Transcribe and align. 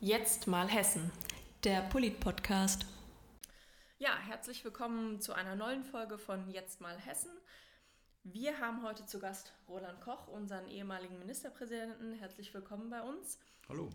Jetzt 0.00 0.46
mal 0.46 0.68
Hessen. 0.68 1.10
Der 1.62 1.80
Polit-Podcast. 1.82 2.84
Ja, 3.98 4.18
herzlich 4.18 4.64
willkommen 4.64 5.20
zu 5.20 5.32
einer 5.32 5.54
neuen 5.54 5.84
Folge 5.84 6.18
von 6.18 6.50
Jetzt 6.50 6.80
mal 6.80 6.98
Hessen. 6.98 7.30
Wir 8.22 8.58
haben 8.60 8.82
heute 8.82 9.06
zu 9.06 9.18
Gast 9.18 9.54
Roland 9.68 10.00
Koch, 10.00 10.28
unseren 10.28 10.68
ehemaligen 10.68 11.18
Ministerpräsidenten. 11.18 12.12
Herzlich 12.12 12.52
willkommen 12.52 12.90
bei 12.90 13.00
uns. 13.00 13.38
Hallo. 13.68 13.88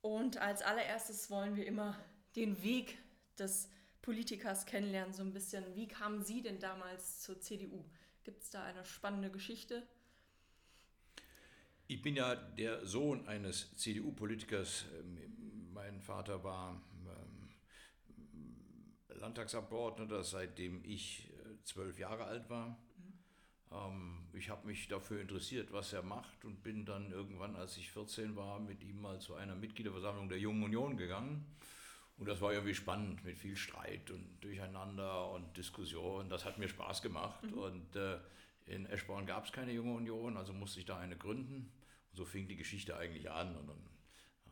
Und 0.00 0.38
als 0.38 0.62
allererstes 0.62 1.30
wollen 1.30 1.54
wir 1.54 1.66
immer 1.66 1.96
den 2.34 2.62
Weg 2.62 2.98
des 3.38 3.68
Politikers 4.02 4.66
kennenlernen, 4.66 5.12
so 5.12 5.22
ein 5.22 5.32
bisschen. 5.32 5.74
Wie 5.76 5.86
kamen 5.86 6.24
Sie 6.24 6.42
denn 6.42 6.58
damals 6.58 7.20
zur 7.20 7.40
CDU? 7.40 7.84
Gibt 8.24 8.42
es 8.42 8.50
da 8.50 8.64
eine 8.64 8.84
spannende 8.84 9.30
Geschichte? 9.30 9.86
Ich 11.90 12.02
bin 12.02 12.16
ja 12.16 12.34
der 12.34 12.84
Sohn 12.84 13.26
eines 13.28 13.74
CDU-Politikers. 13.76 14.84
Ähm, 15.00 15.72
mein 15.72 16.02
Vater 16.02 16.44
war 16.44 16.78
ähm, 17.06 17.48
Landtagsabgeordneter, 19.18 20.22
seitdem 20.22 20.84
ich 20.84 21.30
äh, 21.30 21.64
zwölf 21.64 21.98
Jahre 21.98 22.24
alt 22.24 22.50
war. 22.50 22.76
Mhm. 23.70 24.28
Ich 24.34 24.50
habe 24.50 24.66
mich 24.66 24.86
dafür 24.88 25.22
interessiert, 25.22 25.72
was 25.72 25.94
er 25.94 26.02
macht 26.02 26.44
und 26.44 26.62
bin 26.62 26.84
dann 26.84 27.10
irgendwann, 27.10 27.56
als 27.56 27.78
ich 27.78 27.90
14 27.90 28.36
war, 28.36 28.60
mit 28.60 28.84
ihm 28.84 29.00
mal 29.00 29.18
zu 29.18 29.34
einer 29.34 29.56
Mitgliederversammlung 29.56 30.28
der 30.28 30.38
Jungen 30.38 30.64
Union 30.64 30.98
gegangen. 30.98 31.46
Und 32.18 32.28
das 32.28 32.42
war 32.42 32.52
irgendwie 32.52 32.74
spannend 32.74 33.24
mit 33.24 33.38
viel 33.38 33.56
Streit 33.56 34.10
und 34.10 34.44
Durcheinander 34.44 35.30
und 35.30 35.56
Diskussion. 35.56 36.28
Das 36.28 36.44
hat 36.44 36.58
mir 36.58 36.68
Spaß 36.68 37.00
gemacht. 37.00 37.44
Mhm. 37.44 37.54
Und 37.54 37.96
äh, 37.96 38.18
in 38.66 38.84
Eschborn 38.84 39.24
gab 39.24 39.46
es 39.46 39.52
keine 39.52 39.72
Junge 39.72 39.94
Union, 39.94 40.36
also 40.36 40.52
musste 40.52 40.80
ich 40.80 40.84
da 40.84 40.98
eine 40.98 41.16
gründen. 41.16 41.72
So 42.12 42.24
fing 42.24 42.48
die 42.48 42.56
Geschichte 42.56 42.96
eigentlich 42.96 43.30
an. 43.30 43.56
Und 43.56 43.68
dann 43.68 43.88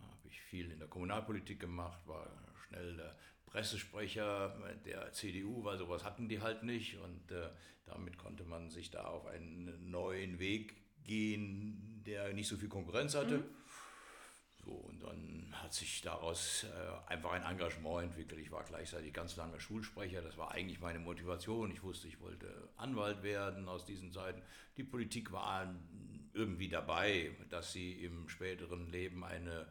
habe 0.01 0.28
ich 0.28 0.41
viel 0.41 0.70
in 0.70 0.78
der 0.78 0.88
Kommunalpolitik 0.88 1.60
gemacht, 1.60 2.01
war 2.06 2.29
schnell 2.69 2.96
der 2.96 3.16
Pressesprecher 3.46 4.57
der 4.85 5.13
CDU, 5.13 5.65
weil 5.65 5.79
sowas 5.79 6.04
hatten 6.04 6.29
die 6.29 6.40
halt 6.40 6.63
nicht. 6.63 6.98
Und 6.98 7.30
äh, 7.30 7.51
damit 7.87 8.18
konnte 8.18 8.45
man 8.45 8.71
sich 8.71 8.90
da 8.90 9.04
auf 9.04 9.26
einen 9.26 9.90
neuen 9.90 10.38
Weg 10.38 10.74
gehen, 11.04 12.02
der 12.04 12.32
nicht 12.32 12.48
so 12.48 12.57
viel 12.57 12.68
Konkurrenz 12.68 13.15
hatte. 13.15 13.38
Mhm. 13.38 13.45
So, 14.66 14.73
und 14.73 15.01
dann 15.01 15.52
hat 15.52 15.73
sich 15.73 16.01
daraus 16.01 16.65
äh, 16.65 17.10
einfach 17.10 17.30
ein 17.32 17.45
Engagement 17.45 18.02
entwickelt. 18.02 18.41
Ich 18.41 18.51
war 18.51 18.65
gleichzeitig 18.65 19.13
ganz 19.13 19.37
lange 19.37 19.60
Schulsprecher. 19.60 20.23
Das 20.23 20.37
war 20.37 20.51
eigentlich 20.51 20.80
meine 20.80 20.98
Motivation. 20.98 21.70
Ich 21.70 21.85
wusste, 21.85 22.09
ich 22.09 22.20
wollte 22.20 22.68
Anwalt 22.76 23.23
werden 23.23 23.68
aus 23.68 23.85
diesen 23.85 24.10
Zeiten. 24.10 24.43
Die 24.76 24.82
Politik 24.82 25.30
war 25.30 25.73
irgendwie 26.37 26.68
dabei, 26.68 27.34
dass 27.48 27.73
sie 27.73 27.92
im 27.92 28.29
späteren 28.29 28.90
Leben 28.90 29.24
eine 29.24 29.66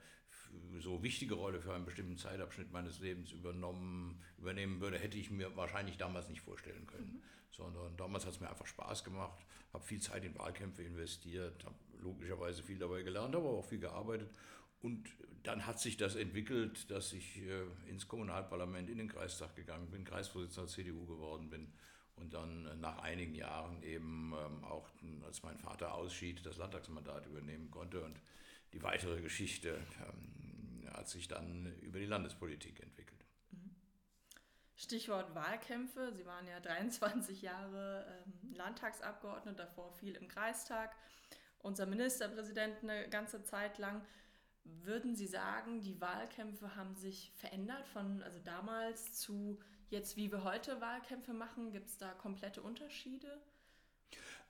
so 0.79 1.03
wichtige 1.03 1.35
Rolle 1.35 1.61
für 1.61 1.73
einen 1.73 1.85
bestimmten 1.85 2.17
Zeitabschnitt 2.17 2.71
meines 2.71 2.99
Lebens 2.99 3.31
übernommen, 3.31 4.21
übernehmen 4.37 4.81
würde, 4.81 4.97
hätte 4.97 5.17
ich 5.17 5.29
mir 5.29 5.55
wahrscheinlich 5.55 5.97
damals 5.97 6.27
nicht 6.27 6.41
vorstellen 6.41 6.87
können. 6.87 7.13
Mhm. 7.13 7.21
Sondern 7.51 7.95
damals 7.97 8.25
hat 8.25 8.33
es 8.33 8.39
mir 8.39 8.49
einfach 8.49 8.65
Spaß 8.65 9.03
gemacht, 9.03 9.45
habe 9.71 9.83
viel 9.83 10.01
Zeit 10.01 10.25
in 10.25 10.37
Wahlkämpfe 10.37 10.83
investiert, 10.83 11.63
habe 11.63 11.75
logischerweise 12.01 12.63
viel 12.63 12.79
dabei 12.79 13.03
gelernt, 13.03 13.35
aber 13.35 13.49
auch 13.49 13.65
viel 13.65 13.79
gearbeitet 13.79 14.29
und 14.81 15.09
dann 15.43 15.65
hat 15.65 15.79
sich 15.79 15.97
das 15.97 16.15
entwickelt, 16.15 16.89
dass 16.91 17.13
ich 17.13 17.41
äh, 17.41 17.63
ins 17.87 18.07
Kommunalparlament, 18.07 18.89
in 18.89 18.97
den 18.97 19.07
Kreistag 19.07 19.55
gegangen 19.55 19.89
bin, 19.89 20.03
Kreisvorsitzender 20.03 20.67
der 20.67 20.75
CDU 20.75 21.05
geworden 21.05 21.49
bin 21.49 21.71
und 22.17 22.33
dann 22.33 22.65
äh, 22.65 22.75
nach 22.75 22.99
einigen 22.99 23.35
Jahren 23.35 23.81
eben 23.83 24.33
ähm, 24.33 24.63
auch, 24.63 24.89
als 25.25 25.43
mein 25.43 25.57
Vater 25.57 25.93
ausschied, 25.93 26.45
das 26.45 26.57
Landtagsmandat 26.57 27.25
übernehmen 27.27 27.69
konnte. 27.71 28.03
Und 28.03 28.19
die 28.73 28.81
weitere 28.83 29.21
Geschichte 29.21 29.81
ähm, 30.07 30.89
hat 30.93 31.09
sich 31.09 31.27
dann 31.27 31.75
über 31.81 31.99
die 31.99 32.05
Landespolitik 32.05 32.81
entwickelt. 32.81 33.25
Mhm. 33.51 33.75
Stichwort 34.75 35.35
Wahlkämpfe. 35.35 36.13
Sie 36.13 36.25
waren 36.25 36.47
ja 36.47 36.59
23 36.61 37.41
Jahre 37.41 38.05
ähm, 38.25 38.53
Landtagsabgeordneter, 38.53 39.65
davor 39.65 39.91
viel 39.91 40.15
im 40.15 40.27
Kreistag, 40.27 40.95
unser 41.59 41.85
Ministerpräsident 41.85 42.83
eine 42.83 43.09
ganze 43.09 43.43
Zeit 43.43 43.77
lang. 43.77 44.05
Würden 44.63 45.15
Sie 45.15 45.27
sagen, 45.27 45.81
die 45.81 46.01
Wahlkämpfe 46.01 46.75
haben 46.75 46.95
sich 46.95 47.31
verändert 47.35 47.87
von 47.87 48.23
also 48.23 48.39
damals 48.39 49.13
zu 49.13 49.59
jetzt, 49.91 50.17
wie 50.17 50.31
wir 50.31 50.43
heute 50.43 50.79
Wahlkämpfe 50.81 51.33
machen? 51.33 51.71
Gibt 51.71 51.87
es 51.87 51.97
da 51.97 52.11
komplette 52.13 52.61
Unterschiede? 52.61 53.41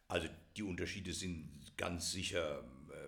Also 0.08 0.28
die 0.56 0.64
Unterschiede 0.64 1.14
sind 1.14 1.50
ganz 1.78 2.12
sicher 2.12 2.64
äh, 2.92 3.08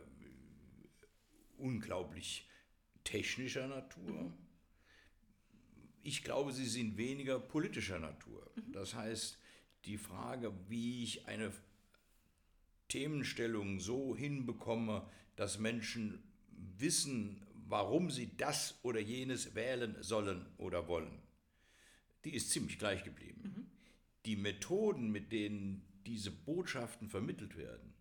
unglaublich 1.58 2.48
technischer 3.04 3.68
Natur. 3.68 4.12
Mhm. 4.12 4.34
Ich 6.04 6.24
glaube, 6.24 6.54
sie 6.54 6.66
sind 6.66 6.98
weniger 6.98 7.40
politischer 7.40 8.00
Natur. 8.00 8.52
Mhm. 8.56 8.72
Das 8.72 8.96
heißt, 8.96 9.38
die 9.86 9.98
Frage, 9.98 10.54
wie 10.68 11.04
ich 11.04 11.28
eine 11.28 11.52
Themenstellung 12.88 13.80
so 13.80 14.16
hinbekomme, 14.16 15.08
dass 15.36 15.60
Menschen 15.60 16.24
wissen, 16.78 17.46
warum 17.68 18.10
sie 18.10 18.36
das 18.38 18.80
oder 18.84 19.00
jenes 19.00 19.56
wählen 19.56 19.96
sollen 20.02 20.46
oder 20.58 20.88
wollen, 20.88 21.22
die 22.26 22.34
ist 22.34 22.52
ziemlich 22.52 22.80
gleich 22.80 23.04
geblieben. 23.04 23.42
Mhm. 23.44 23.72
Die 24.26 24.36
Methoden, 24.36 25.12
mit 25.12 25.32
denen 25.32 25.88
diese 26.06 26.32
Botschaften 26.32 27.10
vermittelt 27.10 27.58
werden, 27.58 27.94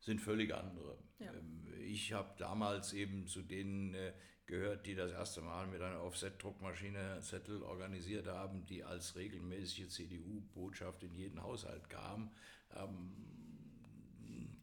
sind 0.00 0.20
völlig 0.20 0.54
andere. 0.54 0.98
Ja. 1.18 1.32
Ähm, 1.32 1.66
ich 1.80 2.12
habe 2.12 2.34
damals 2.38 2.92
eben 2.92 3.26
zu 3.26 3.42
denen 3.42 3.94
äh, 3.94 4.12
gehört, 4.46 4.86
die 4.86 4.94
das 4.94 5.12
erste 5.12 5.40
Mal 5.40 5.66
mit 5.66 5.80
einer 5.80 6.02
Offset-Druckmaschine 6.02 7.20
Zettel 7.20 7.62
organisiert 7.62 8.26
haben, 8.26 8.66
die 8.66 8.84
als 8.84 9.16
regelmäßige 9.16 9.88
CDU-Botschaft 9.88 11.02
in 11.04 11.14
jeden 11.14 11.42
Haushalt 11.42 11.88
kam. 11.88 12.30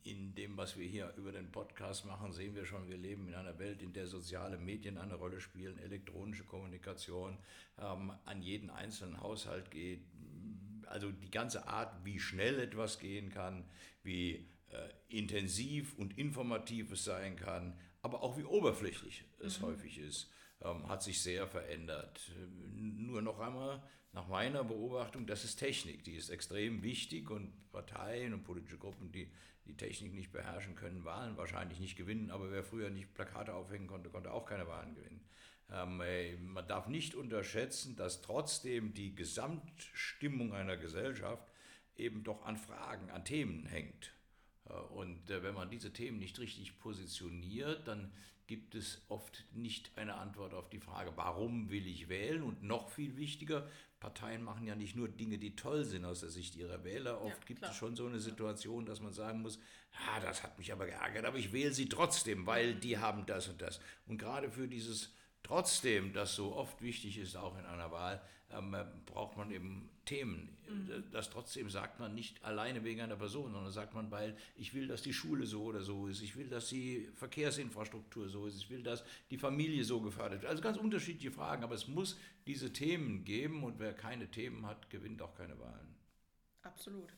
In 0.04 0.34
dem, 0.36 0.58
was 0.58 0.78
wir 0.78 0.88
hier 0.88 1.14
über 1.18 1.32
den 1.32 1.52
Podcast 1.52 2.06
machen, 2.06 2.32
sehen 2.32 2.56
wir 2.56 2.66
schon, 2.66 2.88
wir 2.90 2.98
leben 2.98 3.28
in 3.28 3.36
einer 3.36 3.60
Welt, 3.60 3.82
in 3.82 3.94
der 3.94 4.08
soziale 4.08 4.58
Medien 4.58 4.98
eine 4.98 5.16
Rolle 5.16 5.42
spielen, 5.42 5.78
elektronische 5.78 6.46
Kommunikation 6.46 7.38
ähm, 7.78 8.14
an 8.26 8.42
jeden 8.42 8.70
einzelnen 8.70 9.20
Haushalt 9.20 9.72
geht. 9.72 10.02
Also 10.88 11.12
die 11.12 11.30
ganze 11.30 11.68
Art, 11.68 12.06
wie 12.06 12.20
schnell 12.20 12.60
etwas 12.60 13.00
gehen 13.00 13.30
kann, 13.30 13.66
wie 14.04 14.48
äh, 14.72 14.90
intensiv 15.10 15.98
und 15.98 16.18
informativ 16.18 16.92
es 16.92 17.04
sein 17.04 17.36
kann, 17.36 17.78
aber 18.02 18.24
auch 18.24 18.38
wie 18.38 18.44
oberflächlich 18.44 19.26
es 19.40 19.60
mhm. 19.60 19.66
häufig 19.66 19.98
ist, 19.98 20.32
ähm, 20.62 20.88
hat 20.88 21.04
sich 21.04 21.22
sehr 21.22 21.48
verändert. 21.48 22.32
Nur 22.76 23.22
noch 23.22 23.40
einmal 23.40 23.82
nach 24.12 24.28
meiner 24.28 24.64
Beobachtung, 24.64 25.28
das 25.28 25.44
ist 25.44 25.58
Technik, 25.58 26.04
die 26.04 26.16
ist 26.16 26.30
extrem 26.30 26.82
wichtig 26.84 27.30
und 27.30 27.54
Parteien 27.72 28.34
und 28.34 28.44
politische 28.44 28.78
Gruppen, 28.78 29.12
die 29.12 29.32
die 29.66 29.78
Technik 29.78 30.14
nicht 30.14 30.32
beherrschen, 30.32 30.76
können 30.76 31.06
Wahlen 31.06 31.38
wahrscheinlich 31.38 31.80
nicht 31.80 31.96
gewinnen, 31.96 32.32
aber 32.32 32.52
wer 32.52 32.64
früher 32.64 32.90
nicht 32.90 33.14
Plakate 33.14 33.54
aufhängen 33.54 33.88
konnte, 33.88 34.10
konnte 34.10 34.32
auch 34.32 34.46
keine 34.46 34.68
Wahlen 34.68 34.96
gewinnen. 34.96 35.22
Ähm, 35.72 36.02
äh, 36.02 36.36
man 36.38 36.68
darf 36.68 36.88
nicht 36.88 37.14
unterschätzen, 37.14 37.96
dass 37.96 38.22
trotzdem 38.22 38.94
die 38.94 39.14
Gesamtstimmung 39.14 40.54
einer 40.54 40.78
Gesellschaft 40.78 41.48
eben 41.96 42.24
doch 42.24 42.44
an 42.46 42.58
Fragen, 42.58 43.12
an 43.12 43.24
Themen 43.24 43.66
hängt. 43.66 44.12
Äh, 44.68 44.74
und 44.74 45.30
äh, 45.30 45.44
wenn 45.44 45.54
man 45.54 45.70
diese 45.70 45.94
Themen 45.94 46.18
nicht 46.18 46.40
richtig 46.40 46.80
positioniert, 46.80 47.88
dann 47.88 48.12
gibt 48.50 48.74
es 48.74 49.00
oft 49.10 49.46
nicht 49.54 49.92
eine 49.96 50.16
Antwort 50.16 50.56
auf 50.56 50.72
die 50.72 50.80
Frage, 50.80 51.12
warum 51.16 51.70
will 51.70 51.86
ich 51.86 52.10
wählen? 52.10 52.42
Und 52.42 52.64
noch 52.64 52.90
viel 52.90 53.16
wichtiger, 53.16 53.70
Parteien 54.00 54.42
machen 54.42 54.66
ja 54.66 54.74
nicht 54.74 54.96
nur 54.96 55.08
Dinge, 55.08 55.38
die 55.38 55.56
toll 55.56 55.86
sind 55.86 56.04
aus 56.04 56.22
der 56.22 56.30
Sicht 56.30 56.56
ihrer 56.56 56.84
Wähler. 56.84 57.22
Oft 57.22 57.42
ja, 57.42 57.46
gibt 57.46 57.64
es 57.64 57.76
schon 57.76 57.96
so 57.96 58.08
eine 58.08 58.20
Situation, 58.20 58.88
dass 58.88 59.02
man 59.02 59.14
sagen 59.14 59.44
muss, 59.44 59.60
ah, 60.08 60.20
das 60.22 60.42
hat 60.42 60.58
mich 60.58 60.74
aber 60.74 60.88
geärgert, 60.88 61.26
aber 61.26 61.38
ich 61.38 61.54
wähle 61.54 61.72
sie 61.72 61.88
trotzdem, 61.90 62.48
weil 62.48 62.74
die 62.74 62.98
haben 62.98 63.28
das 63.28 63.50
und 63.50 63.62
das. 63.62 63.80
Und 64.08 64.18
gerade 64.18 64.50
für 64.50 64.68
dieses 64.68 65.14
Trotzdem, 65.44 66.12
das 66.12 66.34
so 66.36 66.56
oft 66.56 66.82
wichtig 66.82 67.20
ist, 67.20 67.38
auch 67.38 67.56
in 67.56 67.66
einer 67.66 67.92
Wahl, 67.92 68.20
ähm, 68.52 68.76
braucht 69.06 69.38
man 69.38 69.52
eben 69.52 69.92
Themen. 70.10 70.50
Mhm. 70.68 71.04
Das 71.12 71.30
trotzdem 71.30 71.70
sagt 71.70 72.00
man 72.00 72.16
nicht 72.16 72.44
alleine 72.44 72.84
wegen 72.84 73.02
einer 73.02 73.16
Person, 73.16 73.54
sondern 73.54 73.72
sagt 73.72 73.94
man, 73.94 74.10
weil 74.12 74.36
ich 74.56 74.74
will, 74.74 74.88
dass 74.88 75.02
die 75.02 75.14
Schule 75.14 75.46
so 75.46 75.64
oder 75.64 75.82
so 75.82 76.08
ist, 76.08 76.22
ich 76.22 76.36
will, 76.36 76.50
dass 76.50 76.70
die 76.70 77.08
Verkehrsinfrastruktur 77.16 78.28
so 78.28 78.48
ist, 78.48 78.58
ich 78.58 78.70
will, 78.70 78.84
dass 78.84 79.04
die 79.30 79.38
Familie 79.38 79.84
so 79.84 80.02
gefördert 80.02 80.42
wird. 80.42 80.50
Also 80.50 80.62
ganz 80.62 80.78
unterschiedliche 80.78 81.32
Fragen, 81.32 81.64
aber 81.64 81.76
es 81.76 81.88
muss 81.88 82.18
diese 82.48 82.74
Themen 82.74 83.24
geben 83.24 83.64
und 83.64 83.80
wer 83.80 83.94
keine 83.94 84.30
Themen 84.30 84.66
hat, 84.66 84.90
gewinnt 84.90 85.22
auch 85.22 85.36
keine 85.36 85.60
Wahlen. 85.60 85.96
Absolut. 86.64 87.14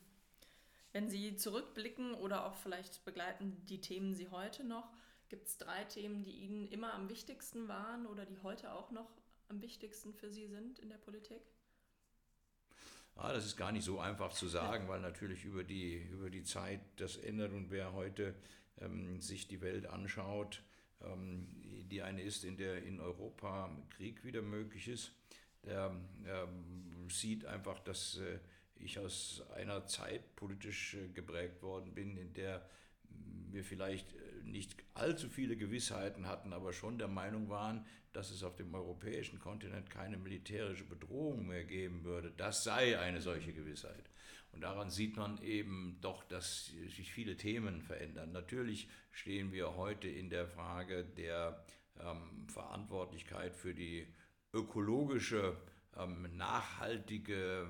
Wenn 0.92 1.08
Sie 1.08 1.36
zurückblicken 1.36 2.14
oder 2.14 2.44
auch 2.46 2.56
vielleicht 2.56 3.04
begleiten 3.04 3.56
die 3.66 3.80
Themen 3.80 4.14
Sie 4.14 4.28
heute 4.28 4.64
noch, 4.64 4.92
Gibt 5.32 5.48
es 5.48 5.56
drei 5.56 5.82
Themen, 5.84 6.24
die 6.24 6.44
Ihnen 6.44 6.68
immer 6.68 6.92
am 6.92 7.08
wichtigsten 7.08 7.66
waren 7.66 8.04
oder 8.04 8.26
die 8.26 8.38
heute 8.42 8.70
auch 8.70 8.90
noch 8.90 9.10
am 9.48 9.62
wichtigsten 9.62 10.12
für 10.12 10.30
Sie 10.30 10.46
sind 10.46 10.78
in 10.78 10.90
der 10.90 10.98
Politik? 10.98 11.40
Ah, 13.14 13.32
das 13.32 13.44
ist 13.46 13.56
gar 13.56 13.72
nicht 13.72 13.84
so 13.84 14.00
einfach 14.00 14.32
zu 14.32 14.48
sagen, 14.48 14.88
weil 14.88 15.00
natürlich 15.00 15.44
über 15.44 15.64
die, 15.64 15.98
über 16.10 16.30
die 16.30 16.44
Zeit 16.44 16.80
das 16.96 17.16
ändert 17.16 17.52
und 17.52 17.70
wer 17.70 17.92
heute 17.92 18.34
ähm, 18.80 19.20
sich 19.20 19.48
die 19.48 19.60
Welt 19.60 19.86
anschaut, 19.86 20.62
Ähm, 21.04 21.48
die 21.90 22.00
eine 22.02 22.22
ist, 22.22 22.44
in 22.44 22.56
der 22.56 22.84
in 22.84 23.00
Europa 23.00 23.68
Krieg 23.90 24.24
wieder 24.24 24.40
möglich 24.40 24.86
ist. 24.88 25.10
Der 25.64 25.90
ähm, 26.26 27.10
sieht 27.10 27.44
einfach, 27.44 27.80
dass 27.80 28.18
äh, 28.18 28.38
ich 28.76 28.98
aus 28.98 29.42
einer 29.56 29.84
Zeit 29.86 30.36
politisch 30.36 30.94
äh, 30.94 31.08
geprägt 31.08 31.60
worden 31.62 31.92
bin, 31.92 32.16
in 32.16 32.32
der 32.32 32.62
wir 33.50 33.64
vielleicht 33.64 34.14
nicht 34.44 34.74
allzu 34.94 35.28
viele 35.28 35.56
Gewissheiten 35.56 36.26
hatten, 36.26 36.52
aber 36.52 36.72
schon 36.72 36.98
der 36.98 37.08
Meinung 37.08 37.48
waren, 37.48 37.86
dass 38.12 38.30
es 38.30 38.42
auf 38.42 38.56
dem 38.56 38.74
europäischen 38.74 39.38
Kontinent 39.38 39.88
keine 39.90 40.18
militärische 40.18 40.84
Bedrohung 40.84 41.46
mehr 41.46 41.64
geben 41.64 42.04
würde. 42.04 42.32
Das 42.36 42.64
sei 42.64 42.98
eine 42.98 43.20
solche 43.20 43.52
Gewissheit. 43.52 44.10
Und 44.52 44.60
daran 44.60 44.90
sieht 44.90 45.16
man 45.16 45.42
eben 45.42 45.98
doch, 46.02 46.24
dass 46.24 46.66
sich 46.66 47.10
viele 47.12 47.36
Themen 47.36 47.80
verändern. 47.80 48.32
Natürlich 48.32 48.88
stehen 49.10 49.50
wir 49.52 49.76
heute 49.76 50.08
in 50.08 50.28
der 50.28 50.46
Frage 50.46 51.04
der 51.04 51.64
ähm, 51.98 52.46
Verantwortlichkeit 52.48 53.56
für 53.56 53.74
die 53.74 54.06
ökologische, 54.52 55.56
ähm, 55.96 56.36
nachhaltige 56.36 57.66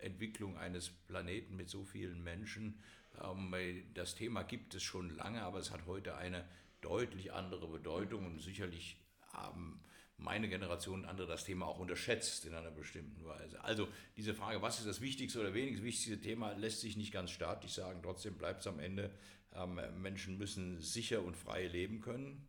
Entwicklung 0.00 0.56
eines 0.56 0.88
Planeten 0.88 1.56
mit 1.56 1.68
so 1.68 1.84
vielen 1.84 2.22
Menschen. 2.22 2.80
Ähm, 3.22 3.54
das 3.94 4.14
Thema 4.14 4.42
gibt 4.42 4.74
es 4.74 4.82
schon 4.82 5.10
lange, 5.10 5.42
aber 5.42 5.58
es 5.58 5.70
hat 5.70 5.86
heute 5.86 6.16
eine 6.16 6.44
deutlich 6.80 7.32
andere 7.32 7.66
Bedeutung 7.66 8.26
und 8.26 8.40
sicherlich 8.40 8.96
haben 9.32 9.80
meine 10.18 10.48
Generation 10.48 11.00
und 11.00 11.06
andere 11.06 11.26
das 11.26 11.44
Thema 11.44 11.66
auch 11.66 11.78
unterschätzt 11.78 12.46
in 12.46 12.54
einer 12.54 12.70
bestimmten 12.70 13.24
Weise. 13.26 13.62
Also 13.62 13.88
diese 14.16 14.34
Frage, 14.34 14.62
was 14.62 14.78
ist 14.78 14.88
das 14.88 15.00
wichtigste 15.00 15.40
oder 15.40 15.52
wenigst 15.52 15.82
wichtigste 15.82 16.20
Thema, 16.20 16.52
lässt 16.52 16.80
sich 16.80 16.96
nicht 16.96 17.12
ganz 17.12 17.30
statisch 17.30 17.72
sagen. 17.72 18.00
Trotzdem 18.02 18.38
bleibt 18.38 18.60
es 18.60 18.66
am 18.66 18.78
Ende, 18.78 19.10
ähm, 19.54 19.78
Menschen 20.00 20.38
müssen 20.38 20.80
sicher 20.80 21.22
und 21.22 21.36
frei 21.36 21.66
leben 21.66 22.00
können. 22.00 22.46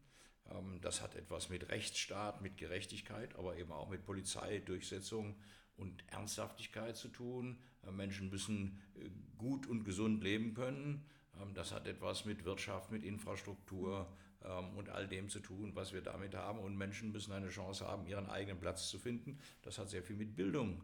Ähm, 0.52 0.80
das 0.82 1.02
hat 1.02 1.16
etwas 1.16 1.50
mit 1.50 1.70
Rechtsstaat, 1.70 2.42
mit 2.42 2.58
Gerechtigkeit, 2.58 3.36
aber 3.36 3.58
eben 3.58 3.72
auch 3.72 3.90
mit 3.90 4.06
Polizeidurchsetzung 4.06 5.36
und 5.76 6.04
Ernsthaftigkeit 6.08 6.98
zu 6.98 7.10
tun. 7.10 7.60
Äh, 7.86 7.92
Menschen 7.92 8.30
müssen 8.30 8.80
äh, 8.96 9.10
gut 9.38 9.68
und 9.68 9.84
gesund 9.84 10.24
leben 10.24 10.54
können. 10.54 11.06
Ähm, 11.40 11.54
das 11.54 11.72
hat 11.72 11.88
etwas 11.88 12.26
mit 12.26 12.46
Wirtschaft, 12.46 12.92
mit 12.92 13.04
Infrastruktur, 13.04 14.08
ähm, 14.44 14.78
und 14.78 14.90
all 14.90 15.08
dem 15.08 15.30
zu 15.30 15.40
tun, 15.40 15.72
was 15.74 15.94
wir 15.94 16.02
damit 16.02 16.36
haben. 16.36 16.60
Und 16.60 16.78
Menschen 16.78 17.12
müssen 17.12 17.34
eine 17.34 17.50
Chance 17.50 17.88
haben, 17.88 18.06
ihren 18.06 18.28
eigenen 18.28 18.60
Platz 18.60 18.90
zu 18.90 19.00
finden. 19.00 19.40
Das 19.64 19.78
hat 19.78 19.90
sehr 19.90 20.04
viel 20.04 20.16
mit 20.16 20.36
Bildung 20.36 20.84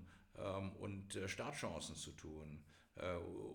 und 0.79 1.15
äh, 1.15 1.27
Startchancen 1.27 1.95
zu 1.95 2.11
tun. 2.13 2.63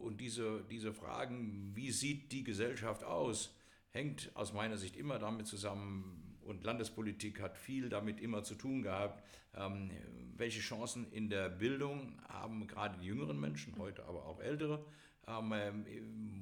Und 0.00 0.20
diese, 0.20 0.64
diese 0.70 0.92
Fragen, 0.92 1.74
wie 1.74 1.90
sieht 1.90 2.30
die 2.30 2.44
Gesellschaft 2.44 3.02
aus, 3.02 3.52
hängt 3.90 4.30
aus 4.34 4.52
meiner 4.52 4.76
Sicht 4.76 4.96
immer 4.96 5.18
damit 5.18 5.46
zusammen, 5.46 6.24
und 6.48 6.64
Landespolitik 6.64 7.42
hat 7.42 7.58
viel 7.58 7.90
damit 7.90 8.20
immer 8.20 8.42
zu 8.42 8.54
tun 8.54 8.82
gehabt, 8.82 9.22
ähm, 9.54 9.90
welche 10.34 10.60
Chancen 10.60 11.12
in 11.12 11.28
der 11.28 11.50
Bildung 11.50 12.18
haben 12.26 12.66
gerade 12.66 12.98
die 12.98 13.06
jüngeren 13.06 13.38
Menschen, 13.38 13.76
heute 13.76 14.06
aber 14.06 14.24
auch 14.24 14.40
ältere, 14.40 14.84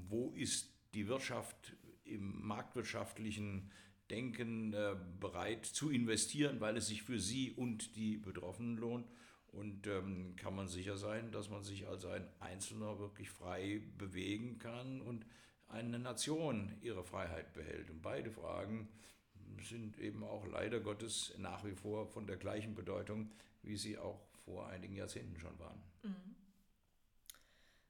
wo 0.08 0.32
ist 0.36 0.72
die 0.94 1.08
Wirtschaft 1.08 1.76
im 2.04 2.46
marktwirtschaftlichen 2.46 3.68
Denken 4.10 4.72
äh, 4.72 4.94
bereit 5.18 5.66
zu 5.66 5.90
investieren, 5.90 6.60
weil 6.60 6.76
es 6.76 6.86
sich 6.86 7.02
für 7.02 7.18
sie 7.18 7.50
und 7.50 7.96
die 7.96 8.16
Betroffenen 8.16 8.76
lohnt. 8.76 9.08
Und 9.48 9.88
ähm, 9.88 10.36
kann 10.36 10.54
man 10.54 10.68
sicher 10.68 10.96
sein, 10.96 11.32
dass 11.32 11.50
man 11.50 11.64
sich 11.64 11.88
als 11.88 12.04
ein 12.04 12.28
Einzelner 12.38 13.00
wirklich 13.00 13.30
frei 13.30 13.82
bewegen 13.98 14.60
kann 14.60 15.00
und 15.00 15.26
eine 15.68 15.98
Nation 15.98 16.76
ihre 16.80 17.04
Freiheit 17.04 17.52
behält. 17.52 17.90
Und 17.90 18.02
beide 18.02 18.30
Fragen 18.30 18.88
sind 19.62 19.98
eben 19.98 20.22
auch 20.24 20.46
leider 20.46 20.80
Gottes 20.80 21.34
nach 21.38 21.64
wie 21.64 21.74
vor 21.74 22.06
von 22.06 22.26
der 22.26 22.36
gleichen 22.36 22.74
Bedeutung, 22.74 23.30
wie 23.62 23.76
sie 23.76 23.98
auch 23.98 24.20
vor 24.44 24.68
einigen 24.68 24.94
Jahrzehnten 24.94 25.38
schon 25.38 25.58
waren. 25.58 25.82
Mhm. 26.02 26.36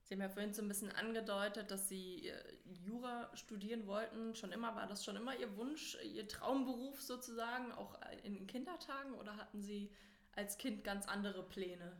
Sie 0.06 0.14
haben 0.14 0.20
ja 0.20 0.28
vorhin 0.28 0.55
so 0.55 0.62
ein 0.62 0.69
bisschen 0.69 0.93
angedeutet, 0.93 1.73
dass 1.73 1.88
Sie 1.88 2.28
äh, 2.28 2.34
Jura 2.64 3.28
studieren 3.37 3.88
wollten. 3.88 4.37
Schon 4.37 4.52
immer, 4.52 4.76
war 4.76 4.87
das 4.87 5.05
schon 5.05 5.17
immer 5.17 5.37
Ihr 5.37 5.56
Wunsch, 5.56 5.99
Ihr 6.05 6.28
Traumberuf 6.28 7.02
sozusagen, 7.02 7.73
auch 7.73 7.99
in 8.23 8.46
Kindertagen? 8.46 9.14
Oder 9.14 9.37
hatten 9.37 9.61
Sie 9.61 9.90
als 10.37 10.58
Kind 10.58 10.84
ganz 10.84 11.08
andere 11.08 11.43
Pläne 11.43 11.96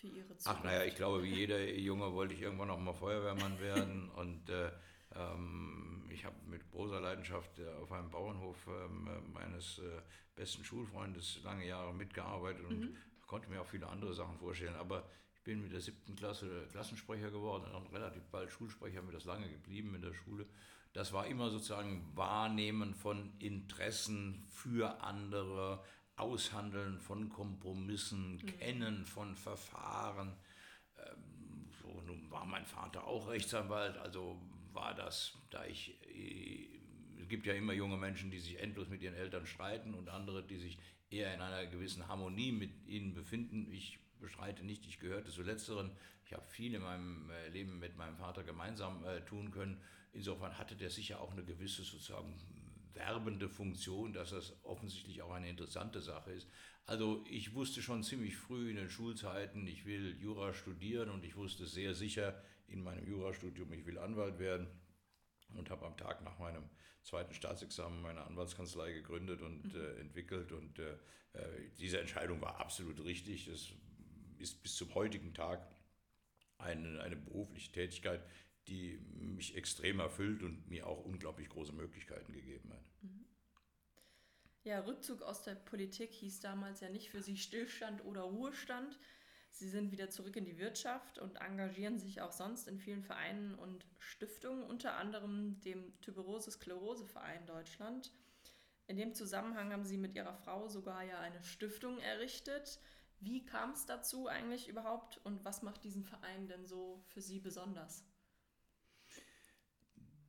für 0.00 0.08
Ihre 0.08 0.36
Zukunft? 0.36 0.46
Ach 0.46 0.64
naja, 0.64 0.84
ich 0.84 0.94
glaube, 0.94 1.22
wie 1.22 1.34
jeder 1.34 1.62
Junge 1.72 2.12
wollte 2.12 2.34
ich 2.34 2.42
irgendwann 2.42 2.68
noch 2.68 2.78
mal 2.78 2.94
Feuerwehrmann 2.94 3.60
werden. 3.60 4.10
und 4.16 4.48
äh, 4.48 4.70
ähm, 5.14 6.08
ich 6.10 6.24
habe 6.24 6.36
mit 6.46 6.68
großer 6.70 7.00
Leidenschaft 7.00 7.58
äh, 7.58 7.68
auf 7.82 7.92
einem 7.92 8.10
Bauernhof 8.10 8.56
ähm, 8.68 9.32
meines 9.32 9.78
äh, 9.78 10.02
besten 10.34 10.64
Schulfreundes 10.64 11.42
lange 11.42 11.66
Jahre 11.66 11.92
mitgearbeitet 11.92 12.64
und 12.64 12.80
mhm. 12.80 12.96
konnte 13.26 13.48
mir 13.50 13.60
auch 13.60 13.66
viele 13.66 13.88
andere 13.88 14.14
Sachen 14.14 14.38
vorstellen. 14.38 14.74
Aber 14.76 15.08
ich 15.34 15.42
bin 15.42 15.62
mit 15.62 15.72
der 15.72 15.80
siebten 15.80 16.16
Klasse 16.16 16.66
Klassensprecher 16.70 17.30
geworden 17.30 17.64
und 17.64 17.72
dann 17.72 17.86
relativ 17.88 18.24
bald 18.26 18.50
Schulsprecher, 18.50 19.02
mir 19.02 19.12
das 19.12 19.24
lange 19.24 19.48
geblieben 19.48 19.94
in 19.94 20.02
der 20.02 20.14
Schule. 20.14 20.46
Das 20.92 21.12
war 21.12 21.26
immer 21.26 21.50
sozusagen 21.50 22.10
Wahrnehmen 22.16 22.94
von 22.94 23.32
Interessen 23.38 24.44
für 24.48 25.00
andere, 25.02 25.84
Aushandeln 26.20 26.98
von 26.98 27.28
Kompromissen, 27.28 28.34
mhm. 28.34 28.46
Kennen 28.46 29.06
von 29.06 29.34
Verfahren. 29.34 30.36
Ähm, 30.98 31.68
so, 31.82 32.00
nun 32.06 32.30
war 32.30 32.44
mein 32.44 32.66
Vater 32.66 33.06
auch 33.06 33.28
Rechtsanwalt, 33.28 33.96
also 33.98 34.40
war 34.72 34.94
das, 34.94 35.38
da 35.50 35.64
ich, 35.64 35.98
äh, 36.14 36.68
es 37.20 37.28
gibt 37.28 37.46
ja 37.46 37.54
immer 37.54 37.72
junge 37.72 37.96
Menschen, 37.96 38.30
die 38.30 38.38
sich 38.38 38.58
endlos 38.60 38.88
mit 38.88 39.02
ihren 39.02 39.14
Eltern 39.14 39.46
streiten 39.46 39.94
und 39.94 40.08
andere, 40.08 40.46
die 40.46 40.58
sich 40.58 40.78
eher 41.10 41.34
in 41.34 41.40
einer 41.40 41.66
gewissen 41.66 42.06
Harmonie 42.06 42.52
mit 42.52 42.86
ihnen 42.86 43.14
befinden. 43.14 43.70
Ich 43.72 43.98
bestreite 44.20 44.64
nicht, 44.64 44.86
ich 44.86 45.00
gehörte 45.00 45.30
zu 45.30 45.42
letzteren. 45.42 45.90
Ich 46.24 46.32
habe 46.32 46.44
viel 46.46 46.74
in 46.74 46.82
meinem 46.82 47.30
äh, 47.30 47.48
Leben 47.48 47.78
mit 47.78 47.96
meinem 47.96 48.16
Vater 48.16 48.44
gemeinsam 48.44 49.04
äh, 49.04 49.20
tun 49.22 49.50
können. 49.50 49.80
Insofern 50.12 50.56
hatte 50.58 50.76
der 50.76 50.90
sicher 50.90 51.20
auch 51.20 51.32
eine 51.32 51.44
gewisse 51.44 51.82
sozusagen 51.82 52.34
werbende 52.94 53.48
Funktion, 53.48 54.12
dass 54.12 54.30
das 54.30 54.54
offensichtlich 54.64 55.22
auch 55.22 55.32
eine 55.32 55.48
interessante 55.48 56.00
Sache 56.00 56.32
ist. 56.32 56.48
Also 56.86 57.24
ich 57.28 57.54
wusste 57.54 57.82
schon 57.82 58.02
ziemlich 58.02 58.36
früh 58.36 58.70
in 58.70 58.76
den 58.76 58.90
Schulzeiten, 58.90 59.66
ich 59.66 59.86
will 59.86 60.16
Jura 60.20 60.52
studieren 60.52 61.10
und 61.10 61.24
ich 61.24 61.36
wusste 61.36 61.66
sehr 61.66 61.94
sicher 61.94 62.42
in 62.66 62.82
meinem 62.82 63.06
Jurastudium, 63.06 63.72
ich 63.72 63.86
will 63.86 63.98
Anwalt 63.98 64.38
werden 64.38 64.66
und 65.54 65.70
habe 65.70 65.86
am 65.86 65.96
Tag 65.96 66.22
nach 66.24 66.38
meinem 66.38 66.64
zweiten 67.02 67.34
Staatsexamen 67.34 68.02
meine 68.02 68.22
Anwaltskanzlei 68.22 68.92
gegründet 68.92 69.42
und 69.42 69.72
mhm. 69.72 69.80
äh, 69.80 70.00
entwickelt 70.00 70.52
und 70.52 70.78
äh, 70.78 70.92
äh 71.32 71.70
diese 71.78 72.00
Entscheidung 72.00 72.40
war 72.40 72.60
absolut 72.60 73.02
richtig. 73.04 73.46
Das 73.46 73.68
ist 74.38 74.62
bis 74.62 74.76
zum 74.76 74.94
heutigen 74.94 75.34
Tag 75.34 75.66
eine, 76.58 77.00
eine 77.02 77.16
berufliche 77.16 77.72
Tätigkeit, 77.72 78.22
die 78.68 78.98
mich 79.12 79.56
extrem 79.56 80.00
erfüllt 80.00 80.42
und 80.42 80.68
mir 80.68 80.86
auch 80.86 81.04
unglaublich 81.04 81.48
große 81.48 81.72
Möglichkeiten 81.72 82.32
gegeben 82.32 82.72
hat. 82.72 82.84
Mhm. 83.02 83.26
Ja, 84.62 84.80
Rückzug 84.80 85.22
aus 85.22 85.42
der 85.42 85.54
Politik 85.54 86.12
hieß 86.12 86.40
damals 86.40 86.80
ja 86.80 86.90
nicht 86.90 87.08
für 87.08 87.22
Sie 87.22 87.36
Stillstand 87.38 88.04
oder 88.04 88.22
Ruhestand. 88.22 88.98
Sie 89.52 89.68
sind 89.68 89.90
wieder 89.90 90.10
zurück 90.10 90.36
in 90.36 90.44
die 90.44 90.58
Wirtschaft 90.58 91.18
und 91.18 91.36
engagieren 91.36 91.98
sich 91.98 92.20
auch 92.20 92.32
sonst 92.32 92.68
in 92.68 92.78
vielen 92.78 93.02
Vereinen 93.02 93.54
und 93.54 93.86
Stiftungen, 93.98 94.62
unter 94.62 94.96
anderem 94.96 95.60
dem 95.62 95.98
Tuberose-Sklerose-Verein 96.02 97.46
Deutschland. 97.46 98.12
In 98.86 98.96
dem 98.96 99.14
Zusammenhang 99.14 99.72
haben 99.72 99.84
Sie 99.84 99.96
mit 99.96 100.14
Ihrer 100.14 100.34
Frau 100.34 100.68
sogar 100.68 101.02
ja 101.04 101.18
eine 101.20 101.42
Stiftung 101.42 101.98
errichtet. 101.98 102.80
Wie 103.20 103.44
kam 103.44 103.72
es 103.72 103.86
dazu 103.86 104.28
eigentlich 104.28 104.68
überhaupt 104.68 105.20
und 105.24 105.44
was 105.44 105.62
macht 105.62 105.84
diesen 105.84 106.04
Verein 106.04 106.48
denn 106.48 106.66
so 106.66 107.02
für 107.08 107.20
Sie 107.20 107.38
besonders? 107.38 108.04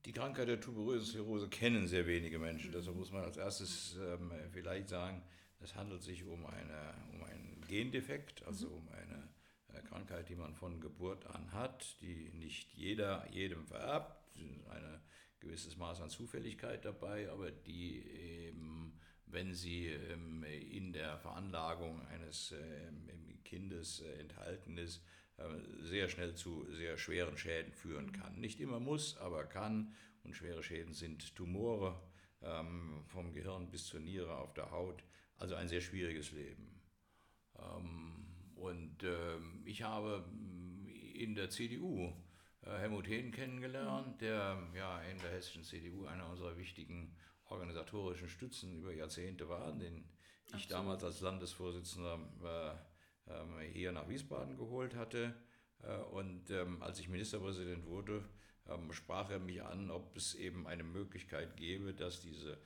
Die 0.06 0.14
Krankheit 0.14 0.48
der 0.48 0.60
tuberösen 0.60 1.06
Sklerose 1.08 1.48
kennen 1.50 1.88
sehr 1.88 2.08
wenige 2.08 2.40
Menschen. 2.40 2.70
Mhm. 2.70 2.74
Deshalb 2.74 2.98
muss 2.98 3.12
man 3.12 3.24
als 3.24 3.38
erstes 3.38 3.98
ähm, 4.02 4.32
vielleicht 4.52 4.90
sagen, 4.90 5.22
es 5.60 5.76
handelt 5.76 6.02
sich 6.02 6.24
um, 6.24 6.46
eine, 6.46 6.94
um 7.14 7.24
einen 7.24 7.64
Gendefekt, 7.68 8.44
also 8.46 8.68
mhm. 8.68 8.74
um 8.74 8.90
eine 8.90 9.30
äh, 9.74 9.82
Krankheit, 9.84 10.30
die 10.30 10.36
man 10.36 10.56
von 10.56 10.80
Geburt 10.82 11.26
an 11.28 11.52
hat, 11.54 12.02
die 12.02 12.32
nicht 12.34 12.74
jeder 12.74 13.28
jedem 13.32 13.66
vererbt. 13.66 14.18
Ein 14.36 15.02
gewisses 15.40 15.78
Maß 15.78 16.02
an 16.02 16.10
Zufälligkeit 16.10 16.86
dabei, 16.86 17.30
aber 17.30 17.52
die 17.52 18.02
eben 18.02 19.00
wenn 19.32 19.54
sie 19.54 19.88
ähm, 19.88 20.44
in 20.44 20.94
der 20.94 21.18
Veranlagung 21.18 22.06
eines 22.08 22.52
ähm, 22.52 23.10
Kindes 23.44 24.02
äh, 24.02 24.20
enthalten 24.20 24.78
ist, 24.78 24.98
äh, 24.98 25.31
sehr 25.82 26.10
schnell 26.10 26.36
zu 26.36 26.66
sehr 26.72 26.98
schweren 26.98 27.38
Schäden 27.38 27.74
führen 27.74 28.12
kann. 28.12 28.40
Nicht 28.40 28.60
immer 28.60 28.80
muss, 28.80 29.18
aber 29.18 29.46
kann. 29.46 29.94
Und 30.24 30.36
schwere 30.36 30.64
Schäden 30.64 30.94
sind 30.94 31.36
Tumore 31.36 32.00
ähm, 32.42 33.04
vom 33.08 33.34
Gehirn 33.34 33.70
bis 33.70 33.86
zur 33.86 34.00
Niere 34.00 34.38
auf 34.38 34.54
der 34.54 34.72
Haut. 34.72 35.04
Also 35.38 35.56
ein 35.56 35.68
sehr 35.68 35.82
schwieriges 35.82 36.32
Leben. 36.32 36.80
Und 38.56 39.04
ich 39.66 39.82
habe 39.82 40.24
in 41.14 41.36
der 41.36 41.50
CDU 41.50 42.14
äh, 42.64 42.78
Helmut 42.78 43.08
Hehn 43.08 43.32
kennengelernt, 43.32 44.22
der 44.22 44.62
ja 44.76 45.02
in 45.02 45.18
der 45.20 45.32
hessischen 45.32 45.64
CDU 45.64 46.06
einer 46.06 46.30
unserer 46.30 46.58
wichtigen 46.58 47.16
organisatorischen 47.46 48.30
Stützen 48.30 48.78
über 48.78 48.94
Jahrzehnte 48.94 49.50
waren, 49.50 49.80
den 49.80 50.06
ich 50.48 50.54
Absolut. 50.54 50.72
damals 50.72 51.04
als 51.04 51.22
Landesvorsitzender 51.22 52.20
äh, 52.44 52.91
hier 53.72 53.92
nach 53.92 54.10
Wiesbaden 54.10 54.58
geholt 54.58 54.96
hatte. 54.96 55.34
Äh, 55.84 55.96
und 56.12 56.50
ähm, 56.52 56.82
als 56.82 57.00
ich 57.00 57.10
Ministerpräsident 57.10 57.86
wurde, 57.86 58.24
ähm, 58.68 58.92
sprach 58.92 59.30
er 59.30 59.40
mich 59.40 59.64
an, 59.64 59.90
ob 59.90 60.16
es 60.16 60.36
eben 60.36 60.68
eine 60.68 60.84
Möglichkeit 60.84 61.58
gäbe, 61.58 61.94
dass 61.94 62.22
diese 62.22 62.58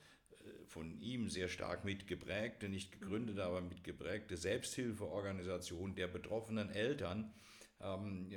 von 0.66 1.00
ihm 1.00 1.28
sehr 1.28 1.48
stark 1.48 1.84
mitgeprägte, 1.84 2.68
nicht 2.68 2.92
gegründete, 2.92 3.44
aber 3.44 3.60
mitgeprägte 3.60 4.36
Selbsthilfeorganisation 4.36 5.94
der 5.94 6.06
betroffenen 6.06 6.70
Eltern 6.70 7.32
ähm, 7.80 8.28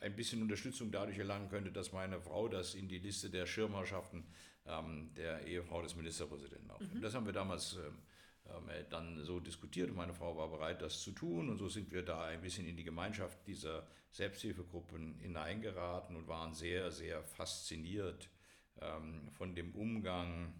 ein 0.00 0.16
bisschen 0.16 0.42
Unterstützung 0.42 0.90
dadurch 0.92 1.18
erlangen 1.18 1.48
könnte, 1.48 1.72
dass 1.72 1.92
meine 1.92 2.20
Frau 2.20 2.48
das 2.48 2.74
in 2.74 2.88
die 2.88 2.98
Liste 2.98 3.30
der 3.30 3.46
Schirmherrschaften 3.46 4.24
ähm, 4.66 5.12
der 5.16 5.46
Ehefrau 5.46 5.82
des 5.82 5.96
Ministerpräsidenten 5.96 6.70
aufnimmt. 6.70 6.94
Mhm. 6.94 7.02
Das 7.02 7.14
haben 7.14 7.26
wir 7.26 7.32
damals 7.32 7.74
ähm, 7.74 7.98
dann 8.90 9.24
so 9.24 9.40
diskutiert 9.40 9.90
und 9.90 9.96
meine 9.96 10.14
Frau 10.14 10.36
war 10.36 10.48
bereit, 10.48 10.82
das 10.82 11.00
zu 11.00 11.12
tun 11.12 11.48
und 11.48 11.58
so 11.58 11.68
sind 11.68 11.90
wir 11.92 12.02
da 12.02 12.24
ein 12.24 12.40
bisschen 12.40 12.66
in 12.66 12.76
die 12.76 12.84
Gemeinschaft 12.84 13.46
dieser 13.46 13.86
Selbsthilfegruppen 14.12 15.18
hineingeraten 15.18 16.16
und 16.16 16.26
waren 16.28 16.54
sehr, 16.54 16.90
sehr 16.90 17.22
fasziniert 17.22 18.28
von 19.34 19.54
dem 19.54 19.74
Umgang 19.74 20.54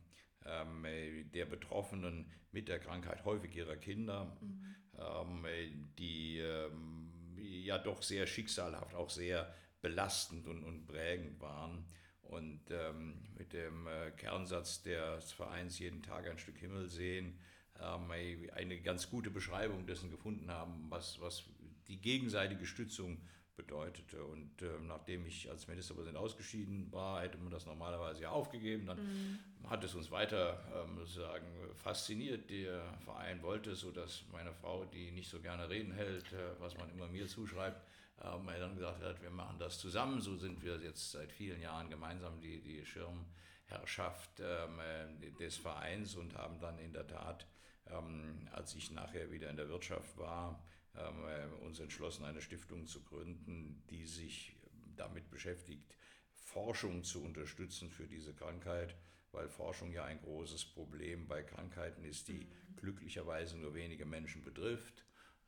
ähm, 0.44 0.84
der 1.32 1.46
Betroffenen 1.46 2.30
mit 2.52 2.68
der 2.68 2.78
Krankheit, 2.78 3.24
häufig 3.24 3.54
ihrer 3.54 3.76
Kinder, 3.76 4.36
mhm. 4.40 4.74
ähm, 4.98 5.92
die 5.98 6.38
ähm, 6.38 7.36
ja 7.36 7.78
doch 7.78 8.02
sehr 8.02 8.26
schicksalhaft, 8.26 8.94
auch 8.94 9.10
sehr 9.10 9.52
belastend 9.80 10.46
und, 10.46 10.64
und 10.64 10.86
prägend 10.86 11.40
waren. 11.40 11.84
Und 12.22 12.60
ähm, 12.70 13.22
mit 13.36 13.52
dem 13.52 13.86
äh, 13.86 14.12
Kernsatz 14.12 14.82
des 14.82 15.32
Vereins 15.32 15.78
jeden 15.78 16.02
Tag 16.02 16.28
ein 16.28 16.38
Stück 16.38 16.58
Himmel 16.58 16.88
sehen, 16.88 17.26
ähm, 17.26 17.38
eine 17.80 18.80
ganz 18.80 19.10
gute 19.10 19.30
Beschreibung 19.30 19.86
dessen 19.86 20.10
gefunden 20.10 20.50
haben, 20.50 20.86
was, 20.88 21.20
was 21.20 21.44
die 21.88 22.00
gegenseitige 22.00 22.66
Stützung 22.66 23.18
bedeutete. 23.60 24.24
Und 24.24 24.62
äh, 24.62 24.66
nachdem 24.86 25.26
ich 25.26 25.50
als 25.50 25.68
Ministerpräsident 25.68 26.16
ausgeschieden 26.16 26.90
war, 26.92 27.20
hätte 27.22 27.38
man 27.38 27.50
das 27.50 27.66
normalerweise 27.66 28.22
ja 28.22 28.30
aufgegeben. 28.30 28.86
Dann 28.86 28.98
mhm. 28.98 29.38
hat 29.68 29.84
es 29.84 29.94
uns 29.94 30.10
weiter 30.10 30.62
ähm, 30.74 31.04
sagen, 31.06 31.46
fasziniert. 31.74 32.48
Der 32.48 32.82
Verein 33.04 33.42
wollte 33.42 33.72
es, 33.72 33.80
sodass 33.80 34.24
meine 34.32 34.52
Frau, 34.52 34.84
die 34.84 35.10
nicht 35.10 35.28
so 35.28 35.40
gerne 35.40 35.68
reden 35.68 35.92
hält, 35.92 36.32
äh, 36.32 36.58
was 36.58 36.76
man 36.78 36.90
immer 36.90 37.08
mir 37.08 37.26
zuschreibt, 37.26 37.80
ähm, 38.22 38.46
dann 38.46 38.76
gesagt 38.76 39.02
hat, 39.02 39.22
wir 39.22 39.30
machen 39.30 39.58
das 39.58 39.78
zusammen. 39.78 40.20
So 40.20 40.36
sind 40.36 40.62
wir 40.62 40.78
jetzt 40.78 41.10
seit 41.10 41.32
vielen 41.32 41.60
Jahren 41.60 41.90
gemeinsam 41.90 42.40
die, 42.40 42.60
die 42.62 42.84
Schirmherrschaft 42.86 44.40
ähm, 44.40 44.80
äh, 44.80 45.30
des 45.32 45.56
Vereins 45.56 46.16
und 46.16 46.34
haben 46.36 46.58
dann 46.60 46.78
in 46.78 46.92
der 46.92 47.06
Tat, 47.06 47.46
ähm, 47.86 48.48
als 48.52 48.74
ich 48.74 48.90
nachher 48.90 49.30
wieder 49.30 49.50
in 49.50 49.56
der 49.56 49.68
Wirtschaft 49.68 50.16
war, 50.18 50.62
wir 50.92 51.62
uns 51.62 51.78
entschlossen, 51.78 52.24
eine 52.24 52.42
Stiftung 52.42 52.84
zu 52.86 53.04
gründen, 53.04 53.80
die 53.90 54.06
sich 54.06 54.56
damit 54.96 55.30
beschäftigt, 55.30 55.94
Forschung 56.32 57.04
zu 57.04 57.22
unterstützen 57.22 57.90
für 57.90 58.08
diese 58.08 58.34
Krankheit, 58.34 58.96
weil 59.32 59.48
Forschung 59.48 59.92
ja 59.92 60.04
ein 60.04 60.20
großes 60.20 60.64
Problem 60.64 61.28
bei 61.28 61.42
Krankheiten 61.42 62.04
ist, 62.04 62.28
die 62.28 62.40
mhm. 62.40 62.76
glücklicherweise 62.76 63.56
nur 63.56 63.74
wenige 63.74 64.04
Menschen 64.04 64.42
betrifft. 64.42 65.04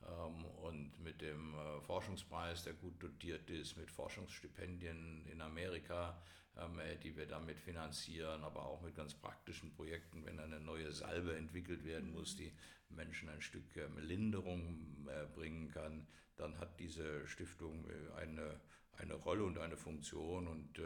Ähm, 0.07 0.45
und 0.63 0.99
mit 1.01 1.21
dem 1.21 1.55
äh, 1.55 1.81
Forschungspreis, 1.81 2.63
der 2.65 2.75
gut 2.75 3.03
dotiert 3.03 3.51
ist, 3.51 3.77
mit 3.77 3.91
Forschungsstipendien 3.91 5.27
in 5.27 5.41
Amerika, 5.41 6.11
ähm, 6.11 6.23
die 7.03 7.17
wir 7.17 7.27
damit 7.27 7.59
finanzieren, 7.59 8.45
aber 8.45 8.67
auch 8.67 8.83
mit 8.83 8.95
ganz 8.95 9.15
praktischen 9.15 9.73
Projekten, 9.73 10.25
wenn 10.27 10.39
eine 10.39 10.61
neue 10.61 10.93
Salbe 10.93 11.35
entwickelt 11.37 11.85
werden 11.85 12.13
muss, 12.13 12.37
die 12.37 12.53
Menschen 12.91 13.31
ein 13.31 13.41
Stück 13.41 13.77
ähm, 13.77 13.99
Linderung 13.99 15.09
äh, 15.09 15.27
bringen 15.35 15.69
kann, 15.69 16.07
dann 16.37 16.59
hat 16.59 16.79
diese 16.79 17.27
Stiftung 17.27 17.87
eine, 18.17 18.61
eine 18.99 19.15
Rolle 19.15 19.45
und 19.45 19.59
eine 19.59 19.77
Funktion. 19.77 20.47
Und 20.47 20.81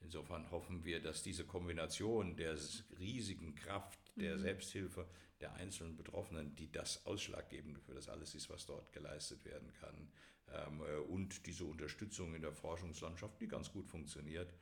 insofern 0.00 0.50
hoffen 0.50 0.84
wir, 0.84 1.00
dass 1.00 1.22
diese 1.22 1.44
Kombination 1.44 2.36
der 2.36 2.56
riesigen 2.98 3.54
Kraft 3.54 3.98
der 4.16 4.36
mhm. 4.36 4.40
Selbsthilfe 4.40 5.06
der 5.40 5.54
einzelnen 5.54 5.96
Betroffenen, 5.96 6.54
die 6.56 6.70
das 6.70 7.04
Ausschlaggebende 7.06 7.80
für 7.80 7.94
das 7.94 8.08
alles 8.08 8.34
ist, 8.34 8.50
was 8.50 8.66
dort 8.66 8.92
geleistet 8.92 9.44
werden 9.44 9.72
kann, 9.80 10.08
ähm, 10.52 10.82
äh, 10.82 10.96
und 10.96 11.46
diese 11.46 11.64
Unterstützung 11.64 12.34
in 12.34 12.42
der 12.42 12.52
Forschungslandschaft, 12.52 13.40
die 13.40 13.48
ganz 13.48 13.70
gut 13.70 13.88
funktioniert, 13.88 14.52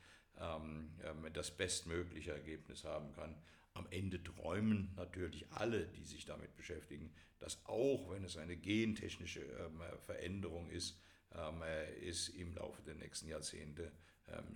ähm, 0.40 0.90
ähm, 1.04 1.32
das 1.32 1.50
bestmögliche 1.50 2.32
Ergebnis 2.32 2.84
haben 2.84 3.12
kann. 3.12 3.34
Am 3.74 3.86
Ende 3.90 4.22
träumen 4.22 4.92
natürlich 4.96 5.46
alle, 5.52 5.86
die 5.86 6.04
sich 6.04 6.24
damit 6.24 6.56
beschäftigen, 6.56 7.12
dass 7.38 7.64
auch 7.66 8.10
wenn 8.10 8.24
es 8.24 8.38
eine 8.38 8.56
gentechnische 8.56 9.42
Veränderung 10.06 10.70
ist, 10.70 10.98
es 12.02 12.30
im 12.30 12.54
Laufe 12.54 12.80
der 12.84 12.94
nächsten 12.94 13.28
Jahrzehnte 13.28 13.92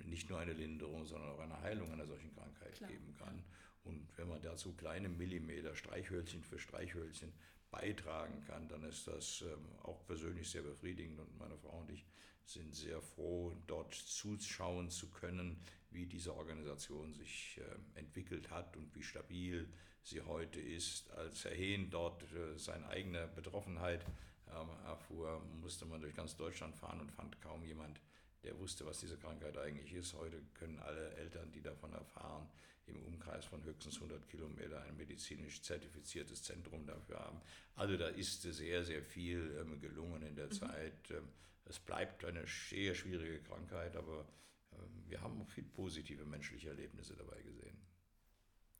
nicht 0.07 0.31
nur 0.31 0.39
eine 0.39 0.55
Linderung, 0.55 1.05
sondern 1.05 1.33
auch 1.33 1.41
eine 1.41 1.61
Heilung 1.61 1.93
einer 1.93 2.07
solchen 2.07 2.35
Krankheit 2.35 2.73
Klar. 2.73 2.89
geben 2.89 3.15
kann. 3.19 3.45
Und 3.85 4.07
wenn 4.17 4.29
man 4.29 4.43
dazu 4.43 4.73
kleine 4.75 5.09
Millimeter 5.09 5.75
Streichhölzchen 5.75 6.43
für 6.43 6.59
Streichhölzchen 6.59 7.33
beitragen 7.71 8.43
kann, 8.47 8.69
dann 8.69 8.83
ist 8.85 9.07
das 9.07 9.43
ähm, 9.43 9.65
auch 9.83 10.05
persönlich 10.07 10.51
sehr 10.51 10.63
befriedigend. 10.63 11.21
Und 11.21 11.39
meine 11.39 11.57
Frau 11.57 11.79
und 11.79 11.91
ich 11.91 12.05
sind 12.45 12.75
sehr 12.75 13.01
froh, 13.01 13.55
dort 13.67 13.95
zuschauen 13.95 14.91
zu 14.91 15.09
können, 15.09 15.57
wie 15.91 16.07
diese 16.07 16.35
Organisation 16.35 17.13
sich 17.15 17.59
äh, 17.59 17.99
entwickelt 17.99 18.51
hat 18.51 18.77
und 18.77 18.95
wie 18.95 19.03
stabil 19.03 19.69
sie 20.03 20.21
heute 20.23 20.61
ist. 20.61 21.11
Als 21.13 21.45
Herr 21.45 21.55
Hehn 21.55 21.91
dort 21.91 22.23
äh, 22.33 22.59
seine 22.59 22.87
eigene 22.89 23.29
Betroffenheit 23.29 24.05
ähm, 24.49 24.69
erfuhr, 24.87 25.41
musste 25.61 25.85
man 25.87 26.01
durch 26.01 26.15
ganz 26.15 26.37
Deutschland 26.37 26.77
fahren 26.77 27.01
und 27.01 27.13
fand 27.13 27.41
kaum 27.41 27.65
jemand, 27.65 28.01
der 28.43 28.59
wusste, 28.59 28.87
was 28.87 29.01
diese 29.01 29.19
Krankheit 29.19 29.57
eigentlich 29.59 29.93
ist. 29.93 30.15
Heute 30.15 30.43
können 30.55 30.79
alle 30.79 31.13
Eltern, 31.15 31.53
die 31.53 31.63
davon 31.63 31.93
erfahren, 31.93 32.49
im 32.91 33.03
Umkreis 33.05 33.45
von 33.45 33.63
höchstens 33.65 33.97
100 33.97 34.29
Kilometer 34.29 34.83
ein 34.83 34.97
medizinisch 34.97 35.63
zertifiziertes 35.63 36.43
Zentrum 36.43 36.87
dafür 36.87 37.21
haben. 37.21 37.41
Also 37.77 37.97
da 37.97 38.09
ist 38.09 38.43
sehr, 38.43 38.85
sehr 38.85 39.03
viel 39.03 39.57
ähm, 39.61 39.81
gelungen 39.81 40.23
in 40.23 40.37
der 40.37 40.47
mhm. 40.47 40.53
Zeit. 40.53 41.11
Ähm, 41.11 41.29
es 41.65 41.79
bleibt 41.79 42.25
eine 42.25 42.47
sehr 42.47 42.95
schwierige 42.95 43.41
Krankheit, 43.43 43.97
aber 43.97 44.27
ähm, 44.73 45.05
wir 45.09 45.21
haben 45.21 45.41
auch 45.41 45.49
viele 45.49 45.69
positive 45.69 46.25
menschliche 46.25 46.69
Erlebnisse 46.69 47.15
dabei 47.17 47.41
gesehen. 47.43 47.79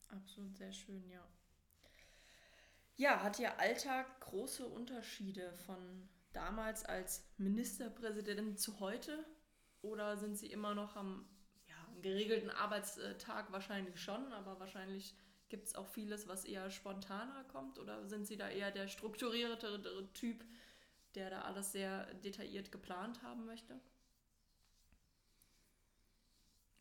Absolut 0.09 0.57
sehr 0.57 0.73
schön, 0.73 1.09
ja. 1.09 1.25
Ja, 2.97 3.23
hat 3.23 3.39
Ihr 3.39 3.59
Alltag 3.59 4.19
große 4.19 4.65
Unterschiede 4.65 5.53
von 5.65 6.09
damals 6.33 6.85
als 6.85 7.25
Ministerpräsident 7.37 8.59
zu 8.59 8.79
heute? 8.79 9.25
Oder 9.81 10.17
sind 10.17 10.35
Sie 10.37 10.47
immer 10.47 10.75
noch 10.75 10.95
am 10.95 11.25
geregelten 12.01 12.49
Arbeitstag 12.49 13.51
wahrscheinlich 13.51 13.99
schon, 13.99 14.31
aber 14.33 14.59
wahrscheinlich 14.59 15.15
gibt 15.49 15.67
es 15.67 15.75
auch 15.75 15.87
vieles, 15.87 16.27
was 16.27 16.45
eher 16.45 16.71
spontaner 16.71 17.43
kommt? 17.51 17.77
Oder 17.77 18.07
sind 18.07 18.25
Sie 18.25 18.37
da 18.37 18.49
eher 18.49 18.71
der 18.71 18.87
strukturiertere 18.87 20.11
Typ, 20.13 20.43
der 21.15 21.29
da 21.29 21.41
alles 21.41 21.73
sehr 21.73 22.13
detailliert 22.15 22.71
geplant 22.71 23.21
haben 23.21 23.45
möchte? 23.45 23.79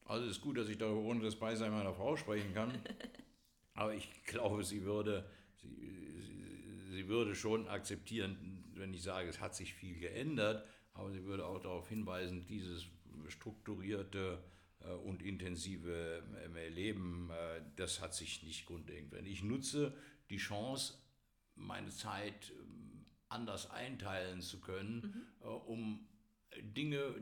Also 0.04 0.24
es 0.24 0.32
ist 0.32 0.40
gut, 0.40 0.56
dass 0.56 0.68
ich 0.68 0.78
darüber 0.78 1.00
ohne 1.02 1.22
das 1.22 1.36
Beisein 1.36 1.72
meiner 1.72 1.94
Frau 1.94 2.16
sprechen 2.16 2.54
kann. 2.54 2.72
Aber 3.74 3.94
ich 3.94 4.24
glaube, 4.24 4.64
sie 4.64 4.84
würde, 4.84 5.28
sie, 5.62 5.68
sie, 5.68 6.90
sie, 6.90 7.08
würde 7.08 7.34
schon 7.34 7.68
akzeptieren, 7.68 8.64
wenn 8.74 8.92
ich 8.92 9.02
sage, 9.02 9.28
es 9.28 9.40
hat 9.40 9.54
sich 9.54 9.74
viel 9.74 9.98
geändert. 9.98 10.66
Aber 10.94 11.10
sie 11.12 11.24
würde 11.24 11.46
auch 11.46 11.60
darauf 11.60 11.88
hinweisen, 11.88 12.46
dieses 12.46 12.86
strukturierte 13.28 14.42
und 15.04 15.22
intensive 15.22 16.22
äh, 16.54 16.68
Leben, 16.68 17.30
äh, 17.30 17.62
das 17.76 18.00
hat 18.00 18.14
sich 18.14 18.42
nicht 18.42 18.66
grundlegend 18.66 19.10
verändert. 19.10 19.32
Ich 19.32 19.42
nutze 19.42 19.94
die 20.30 20.38
Chance, 20.38 20.94
meine 21.54 21.90
Zeit 21.90 22.52
ähm, 22.58 23.06
anders 23.28 23.70
einteilen 23.70 24.40
zu 24.40 24.60
können, 24.60 25.26
mhm. 25.42 25.50
um 25.66 26.06
Dinge, 26.62 27.14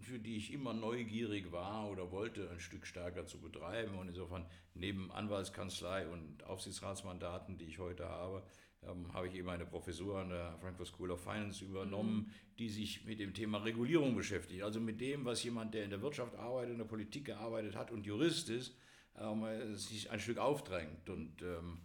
für 0.00 0.18
die 0.18 0.36
ich 0.36 0.52
immer 0.52 0.72
neugierig 0.72 1.52
war 1.52 1.88
oder 1.88 2.10
wollte, 2.10 2.50
ein 2.50 2.60
Stück 2.60 2.86
stärker 2.86 3.26
zu 3.26 3.40
betreiben. 3.40 3.96
Und 3.96 4.08
insofern 4.08 4.44
neben 4.74 5.12
Anwaltskanzlei 5.12 6.08
und 6.08 6.42
Aufsichtsratsmandaten, 6.44 7.58
die 7.58 7.66
ich 7.66 7.78
heute 7.78 8.08
habe, 8.08 8.42
ähm, 8.88 9.12
habe 9.12 9.28
ich 9.28 9.34
eben 9.34 9.48
eine 9.48 9.66
Professur 9.66 10.18
an 10.18 10.30
der 10.30 10.56
Frankfurt 10.60 10.88
School 10.88 11.10
of 11.10 11.22
Finance 11.22 11.64
übernommen, 11.64 12.16
mhm. 12.16 12.30
die 12.58 12.68
sich 12.68 13.04
mit 13.04 13.20
dem 13.20 13.34
Thema 13.34 13.58
Regulierung 13.58 14.14
beschäftigt. 14.16 14.62
Also 14.62 14.80
mit 14.80 15.00
dem, 15.00 15.24
was 15.24 15.42
jemand, 15.44 15.74
der 15.74 15.84
in 15.84 15.90
der 15.90 16.02
Wirtschaft 16.02 16.34
arbeitet, 16.36 16.72
in 16.72 16.78
der 16.78 16.84
Politik 16.84 17.26
gearbeitet 17.26 17.76
hat 17.76 17.90
und 17.90 18.06
Jurist 18.06 18.48
ist, 18.50 18.76
ähm, 19.18 19.74
sich 19.76 20.10
ein 20.10 20.20
Stück 20.20 20.38
aufdrängt. 20.38 21.08
Und 21.08 21.42
ähm, 21.42 21.78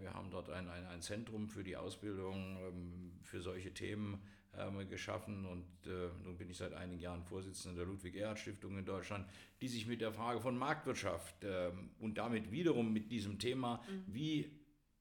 Wir 0.00 0.12
haben 0.12 0.30
dort 0.30 0.50
ein, 0.50 0.68
ein, 0.68 0.86
ein 0.86 1.02
Zentrum 1.02 1.48
für 1.48 1.64
die 1.64 1.76
Ausbildung 1.76 2.56
ähm, 2.58 3.12
für 3.22 3.40
solche 3.40 3.72
Themen 3.72 4.20
ähm, 4.58 4.88
geschaffen 4.88 5.46
und 5.46 5.86
äh, 5.86 6.10
nun 6.24 6.36
bin 6.36 6.50
ich 6.50 6.56
seit 6.56 6.72
einigen 6.74 7.00
Jahren 7.00 7.22
Vorsitzender 7.22 7.84
der 7.84 7.86
Ludwig-Erhard-Stiftung 7.86 8.76
in 8.78 8.84
Deutschland, 8.84 9.26
die 9.60 9.68
sich 9.68 9.86
mit 9.86 10.00
der 10.00 10.12
Frage 10.12 10.40
von 10.40 10.58
Marktwirtschaft 10.58 11.36
ähm, 11.44 11.90
und 12.00 12.18
damit 12.18 12.50
wiederum 12.50 12.92
mit 12.92 13.12
diesem 13.12 13.38
Thema, 13.38 13.80
mhm. 13.88 14.04
wie 14.08 14.50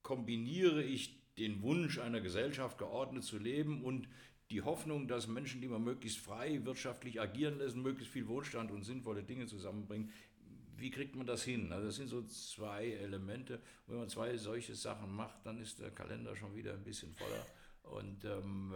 kombiniere 0.04 0.84
ich 0.84 1.19
den 1.40 1.62
Wunsch 1.62 2.00
einer 2.00 2.22
Gesellschaft 2.22 2.78
geordnet 2.78 3.24
zu 3.24 3.38
leben 3.38 3.84
und 3.84 4.08
die 4.52 4.62
Hoffnung, 4.62 5.08
dass 5.08 5.28
Menschen, 5.28 5.62
die 5.62 5.68
man 5.68 5.84
möglichst 5.84 6.20
frei 6.20 6.66
wirtschaftlich 6.66 7.22
agieren 7.22 7.60
lassen, 7.60 7.82
möglichst 7.82 8.12
viel 8.12 8.28
Wohlstand 8.28 8.72
und 8.72 8.84
sinnvolle 8.84 9.24
Dinge 9.24 9.46
zusammenbringen, 9.46 10.12
wie 10.76 10.90
kriegt 10.90 11.16
man 11.16 11.28
das 11.28 11.44
hin? 11.44 11.72
Also 11.72 11.88
das 11.88 11.96
sind 11.98 12.08
so 12.08 12.24
zwei 12.24 12.88
Elemente. 12.92 13.62
Wenn 13.88 13.98
man 13.98 14.10
zwei 14.10 14.38
solche 14.38 14.76
Sachen 14.76 15.14
macht, 15.14 15.46
dann 15.46 15.60
ist 15.60 15.80
der 15.80 15.92
Kalender 15.92 16.36
schon 16.36 16.56
wieder 16.56 16.74
ein 16.74 16.84
bisschen 16.84 17.14
voller. 17.14 17.46
Und 17.84 18.24
ähm, 18.24 18.70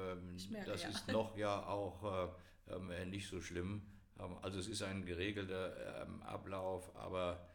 merke, 0.50 0.72
das 0.72 0.84
ja. 0.84 0.89
ist 0.89 1.08
noch 1.08 1.38
ja 1.38 1.65
auch 1.65 2.32
äh, 2.67 2.74
äh, 2.74 3.05
nicht 3.05 3.27
so 3.27 3.41
schlimm. 3.41 3.84
Ähm, 4.20 4.36
also 4.41 4.60
es 4.60 4.67
ist 4.67 4.84
ein 4.84 5.05
geregelter 5.05 6.03
ähm, 6.03 6.22
Ablauf, 6.24 6.93
aber 6.96 7.48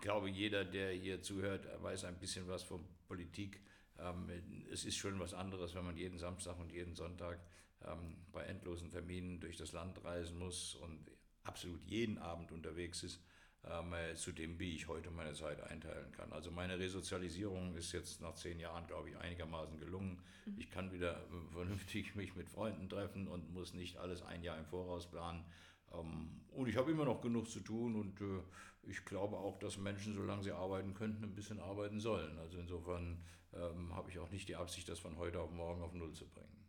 glaube, 0.00 0.28
jeder, 0.28 0.64
der 0.64 0.92
hier 0.92 1.22
zuhört, 1.22 1.66
weiß 1.82 2.04
ein 2.04 2.18
bisschen 2.18 2.48
was 2.48 2.62
von 2.62 2.84
Politik. 3.06 3.60
Ähm, 3.98 4.30
es 4.70 4.84
ist 4.84 4.96
schon 4.96 5.18
was 5.20 5.34
anderes, 5.34 5.74
wenn 5.74 5.84
man 5.84 5.96
jeden 5.96 6.18
Samstag 6.18 6.58
und 6.58 6.72
jeden 6.72 6.94
Sonntag 6.94 7.38
ähm, 7.84 8.16
bei 8.32 8.44
endlosen 8.44 8.90
Terminen 8.90 9.40
durch 9.40 9.56
das 9.56 9.72
Land 9.72 10.02
reisen 10.04 10.38
muss 10.38 10.74
und 10.74 11.10
absolut 11.44 11.84
jeden 11.84 12.18
Abend 12.18 12.52
unterwegs 12.52 13.02
ist, 13.02 13.20
ähm, 13.64 13.92
äh, 13.92 14.14
zu 14.14 14.32
dem, 14.32 14.58
wie 14.58 14.74
ich 14.74 14.88
heute 14.88 15.10
meine 15.10 15.34
Zeit 15.34 15.62
einteilen 15.62 16.12
kann. 16.12 16.32
Also 16.32 16.50
meine 16.50 16.78
Resozialisierung 16.78 17.74
ist 17.74 17.92
jetzt 17.92 18.20
nach 18.20 18.34
zehn 18.34 18.58
Jahren, 18.58 18.86
glaube 18.86 19.10
ich, 19.10 19.16
einigermaßen 19.18 19.78
gelungen. 19.78 20.22
Mhm. 20.46 20.54
Ich 20.58 20.70
kann 20.70 20.92
wieder 20.92 21.16
äh, 21.16 21.52
vernünftig 21.52 22.14
mich 22.14 22.34
mit 22.34 22.48
Freunden 22.48 22.88
treffen 22.88 23.28
und 23.28 23.52
muss 23.52 23.74
nicht 23.74 23.98
alles 23.98 24.22
ein 24.22 24.42
Jahr 24.42 24.58
im 24.58 24.66
Voraus 24.66 25.10
planen. 25.10 25.44
Ähm, 25.92 26.40
und 26.52 26.68
ich 26.68 26.76
habe 26.76 26.90
immer 26.90 27.04
noch 27.04 27.20
genug 27.20 27.48
zu 27.48 27.60
tun 27.60 27.96
und 27.96 28.20
äh, 28.20 28.42
ich 28.82 29.04
glaube 29.04 29.36
auch, 29.36 29.58
dass 29.58 29.76
Menschen, 29.76 30.14
solange 30.14 30.42
sie 30.42 30.52
arbeiten 30.52 30.94
könnten, 30.94 31.24
ein 31.24 31.34
bisschen 31.34 31.60
arbeiten 31.60 32.00
sollen. 32.00 32.38
Also 32.38 32.58
insofern 32.58 33.24
ähm, 33.52 33.94
habe 33.94 34.10
ich 34.10 34.18
auch 34.18 34.30
nicht 34.30 34.48
die 34.48 34.56
Absicht, 34.56 34.88
das 34.88 34.98
von 34.98 35.16
heute 35.16 35.40
auf 35.40 35.50
morgen 35.50 35.82
auf 35.82 35.92
Null 35.92 36.12
zu 36.12 36.28
bringen. 36.28 36.68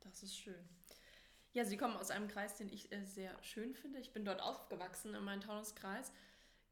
Das 0.00 0.22
ist 0.22 0.36
schön. 0.36 0.68
Ja, 1.52 1.64
Sie 1.64 1.76
kommen 1.76 1.96
aus 1.96 2.10
einem 2.10 2.28
Kreis, 2.28 2.56
den 2.56 2.70
ich 2.70 2.90
äh, 2.92 3.04
sehr 3.04 3.36
schön 3.42 3.74
finde. 3.74 4.00
Ich 4.00 4.12
bin 4.12 4.24
dort 4.24 4.40
aufgewachsen 4.40 5.14
in 5.14 5.22
meinem 5.22 5.42
Taunuskreis. 5.42 6.12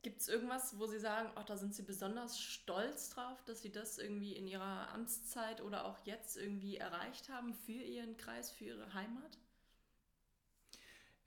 Gibt 0.02 0.22
es 0.22 0.28
irgendwas, 0.28 0.78
wo 0.78 0.86
Sie 0.86 0.98
sagen, 0.98 1.30
ach, 1.34 1.44
da 1.44 1.58
sind 1.58 1.74
Sie 1.74 1.82
besonders 1.82 2.40
stolz 2.40 3.10
drauf, 3.10 3.44
dass 3.44 3.60
Sie 3.60 3.70
das 3.70 3.98
irgendwie 3.98 4.34
in 4.34 4.46
Ihrer 4.46 4.90
Amtszeit 4.94 5.60
oder 5.60 5.84
auch 5.84 5.98
jetzt 6.06 6.38
irgendwie 6.38 6.78
erreicht 6.78 7.28
haben 7.28 7.52
für 7.52 7.72
Ihren 7.72 8.16
Kreis, 8.16 8.50
für 8.50 8.64
Ihre 8.64 8.94
Heimat? 8.94 9.38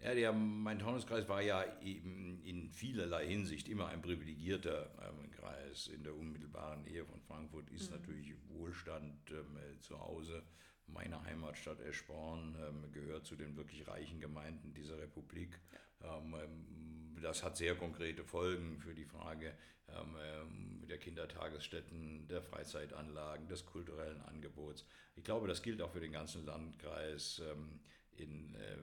Ja, 0.03 0.13
der 0.13 0.33
Main-Taunus-Kreis 0.33 1.29
war 1.29 1.41
ja 1.41 1.63
eben 1.81 2.41
in 2.43 2.69
vielerlei 2.69 3.25
Hinsicht 3.25 3.69
immer 3.69 3.87
ein 3.87 4.01
privilegierter 4.01 4.91
ähm, 5.01 5.31
Kreis. 5.31 5.87
In 5.87 6.03
der 6.03 6.13
unmittelbaren 6.13 6.83
Nähe 6.83 7.05
von 7.05 7.21
Frankfurt 7.21 7.69
ist 7.69 7.89
mhm. 7.89 7.97
natürlich 7.97 8.33
Wohlstand 8.49 9.31
ähm, 9.31 9.57
zu 9.79 9.97
Hause 9.97 10.43
meine 10.87 11.23
Heimatstadt 11.23 11.79
Eschborn 11.79 12.57
ähm, 12.67 12.91
gehört 12.91 13.25
zu 13.25 13.37
den 13.37 13.55
wirklich 13.55 13.87
reichen 13.87 14.19
Gemeinden 14.19 14.73
dieser 14.73 14.97
Republik. 14.97 15.57
Ähm, 16.01 16.35
ähm, 16.35 17.17
das 17.21 17.41
hat 17.41 17.55
sehr 17.55 17.75
konkrete 17.75 18.25
Folgen 18.25 18.79
für 18.79 18.93
die 18.93 19.05
Frage 19.05 19.53
ähm, 19.87 20.85
der 20.85 20.97
Kindertagesstätten, 20.97 22.27
der 22.27 22.41
Freizeitanlagen, 22.41 23.47
des 23.47 23.65
kulturellen 23.65 24.21
Angebots. 24.23 24.85
Ich 25.15 25.23
glaube, 25.23 25.47
das 25.47 25.61
gilt 25.63 25.81
auch 25.81 25.91
für 25.91 26.01
den 26.01 26.11
ganzen 26.11 26.45
Landkreis 26.45 27.41
in 28.17 28.55
äh, 28.55 28.77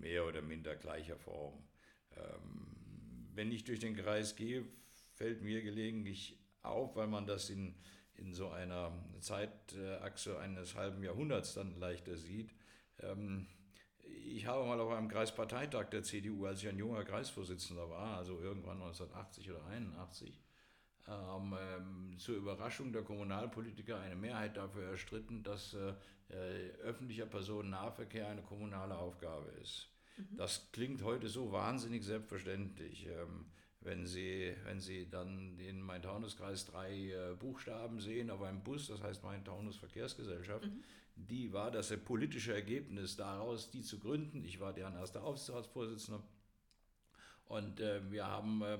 mehr 0.00 0.26
oder 0.26 0.42
minder 0.42 0.76
gleicher 0.76 1.16
Form. 1.16 1.62
wenn 3.34 3.50
ich 3.50 3.64
durch 3.64 3.80
den 3.80 3.96
Kreis 3.96 4.36
gehe, 4.36 4.66
fällt 5.14 5.40
mir 5.40 5.62
gelegentlich 5.62 6.38
auf, 6.62 6.94
weil 6.96 7.06
man 7.06 7.26
das 7.26 7.48
in 7.48 7.74
in 8.22 8.34
so 8.34 8.50
einer 8.50 8.92
Zeitachse 9.20 10.38
eines 10.38 10.74
halben 10.74 11.02
Jahrhunderts 11.02 11.54
dann 11.54 11.78
leichter 11.78 12.16
sieht. 12.16 12.54
Ähm, 13.00 13.46
ich 14.24 14.46
habe 14.46 14.66
mal 14.66 14.80
auf 14.80 14.92
einem 14.92 15.08
Kreisparteitag 15.08 15.90
der 15.90 16.02
CDU, 16.02 16.46
als 16.46 16.62
ich 16.62 16.68
ein 16.68 16.78
junger 16.78 17.04
Kreisvorsitzender 17.04 17.88
war, 17.88 18.16
also 18.16 18.40
irgendwann 18.40 18.80
1980 18.82 19.50
oder 19.50 19.64
81, 19.66 20.40
ähm, 21.08 22.16
zur 22.18 22.36
Überraschung 22.36 22.92
der 22.92 23.02
Kommunalpolitiker 23.02 24.00
eine 24.00 24.16
Mehrheit 24.16 24.56
dafür 24.56 24.90
erstritten, 24.90 25.42
dass 25.42 25.74
äh, 25.74 25.94
äh, 26.28 26.70
öffentlicher 26.82 27.26
Personennahverkehr 27.26 28.28
eine 28.28 28.42
kommunale 28.42 28.96
Aufgabe 28.96 29.50
ist. 29.60 29.88
Mhm. 30.16 30.36
Das 30.36 30.68
klingt 30.72 31.02
heute 31.02 31.28
so 31.28 31.52
wahnsinnig 31.52 32.04
selbstverständlich. 32.04 33.06
Ähm, 33.06 33.46
wenn 33.80 34.06
Sie, 34.06 34.54
wenn 34.64 34.80
Sie 34.80 35.08
dann 35.10 35.56
den 35.56 35.82
Main-Taunus-Kreis 35.82 36.66
drei 36.66 37.10
äh, 37.10 37.34
Buchstaben 37.34 38.00
sehen 38.00 38.30
auf 38.30 38.42
einem 38.42 38.62
Bus, 38.62 38.86
das 38.86 39.02
heißt 39.02 39.24
Main-Taunus 39.24 39.76
Verkehrsgesellschaft, 39.76 40.66
mhm. 40.66 40.84
die 41.16 41.52
war 41.52 41.70
das 41.70 41.94
politische 42.04 42.54
Ergebnis 42.54 43.16
daraus, 43.16 43.70
die 43.70 43.82
zu 43.82 43.98
gründen. 43.98 44.44
Ich 44.44 44.60
war 44.60 44.72
deren 44.72 44.94
erster 44.94 45.24
Aufsichtsratsvorsitzender. 45.24 46.22
Und 47.52 47.80
äh, 47.80 48.00
wir 48.10 48.26
haben 48.26 48.62
äh, 48.62 48.78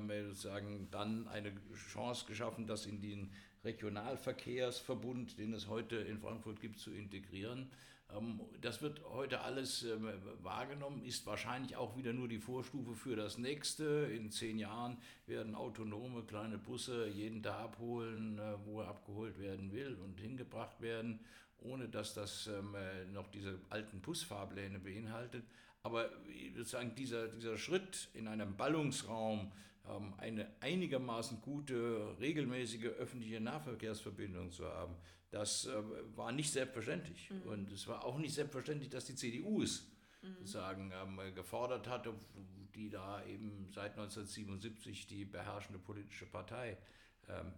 dann 0.90 1.28
eine 1.28 1.52
Chance 1.92 2.24
geschaffen, 2.24 2.66
das 2.66 2.86
in 2.86 3.02
den 3.02 3.30
Regionalverkehrsverbund, 3.64 5.36
den 5.36 5.52
es 5.52 5.68
heute 5.68 5.96
in 5.96 6.18
Frankfurt 6.18 6.58
gibt, 6.58 6.78
zu 6.78 6.90
integrieren. 6.90 7.70
Ähm, 8.16 8.40
das 8.62 8.80
wird 8.80 9.02
heute 9.10 9.42
alles 9.42 9.82
ähm, 9.82 10.08
wahrgenommen, 10.42 11.04
ist 11.04 11.26
wahrscheinlich 11.26 11.76
auch 11.76 11.98
wieder 11.98 12.14
nur 12.14 12.28
die 12.28 12.38
Vorstufe 12.38 12.94
für 12.94 13.14
das 13.14 13.36
nächste. 13.36 14.10
In 14.10 14.30
zehn 14.30 14.58
Jahren 14.58 14.96
werden 15.26 15.54
autonome 15.54 16.22
kleine 16.22 16.56
Busse 16.56 17.08
jeden 17.08 17.42
da 17.42 17.58
abholen, 17.58 18.38
äh, 18.38 18.54
wo 18.64 18.80
er 18.80 18.88
abgeholt 18.88 19.38
werden 19.38 19.70
will 19.72 19.98
und 20.02 20.18
hingebracht 20.18 20.80
werden, 20.80 21.20
ohne 21.64 21.88
dass 21.88 22.14
das 22.14 22.46
ähm, 22.46 22.74
äh, 22.74 23.04
noch 23.06 23.28
diese 23.28 23.58
alten 23.70 24.00
Busfahrpläne 24.00 24.78
beinhaltet. 24.78 25.44
Aber 25.82 26.10
sozusagen 26.56 26.94
dieser, 26.94 27.28
dieser 27.28 27.56
Schritt 27.56 28.08
in 28.14 28.28
einem 28.28 28.56
Ballungsraum, 28.56 29.50
eine 30.18 30.48
einigermaßen 30.60 31.42
gute, 31.42 32.16
regelmäßige 32.20 32.84
öffentliche 32.84 33.40
Nahverkehrsverbindung 33.40 34.52
zu 34.52 34.64
haben, 34.64 34.94
das 35.32 35.66
äh, 35.66 35.72
war 36.14 36.30
nicht 36.30 36.52
selbstverständlich. 36.52 37.30
Mhm. 37.30 37.50
Und 37.50 37.72
es 37.72 37.88
war 37.88 38.04
auch 38.04 38.18
nicht 38.18 38.34
selbstverständlich, 38.34 38.90
dass 38.90 39.06
die 39.06 39.16
CDU 39.16 39.62
es 39.62 39.90
mhm. 40.22 40.34
sozusagen 40.38 40.92
ähm, 40.92 41.34
gefordert 41.34 41.88
hat, 41.88 42.06
die 42.74 42.90
da 42.90 43.24
eben 43.24 43.68
seit 43.74 43.92
1977 43.92 45.06
die 45.06 45.24
beherrschende 45.24 45.78
politische 45.78 46.26
Partei 46.26 46.70
ähm, 46.70 46.76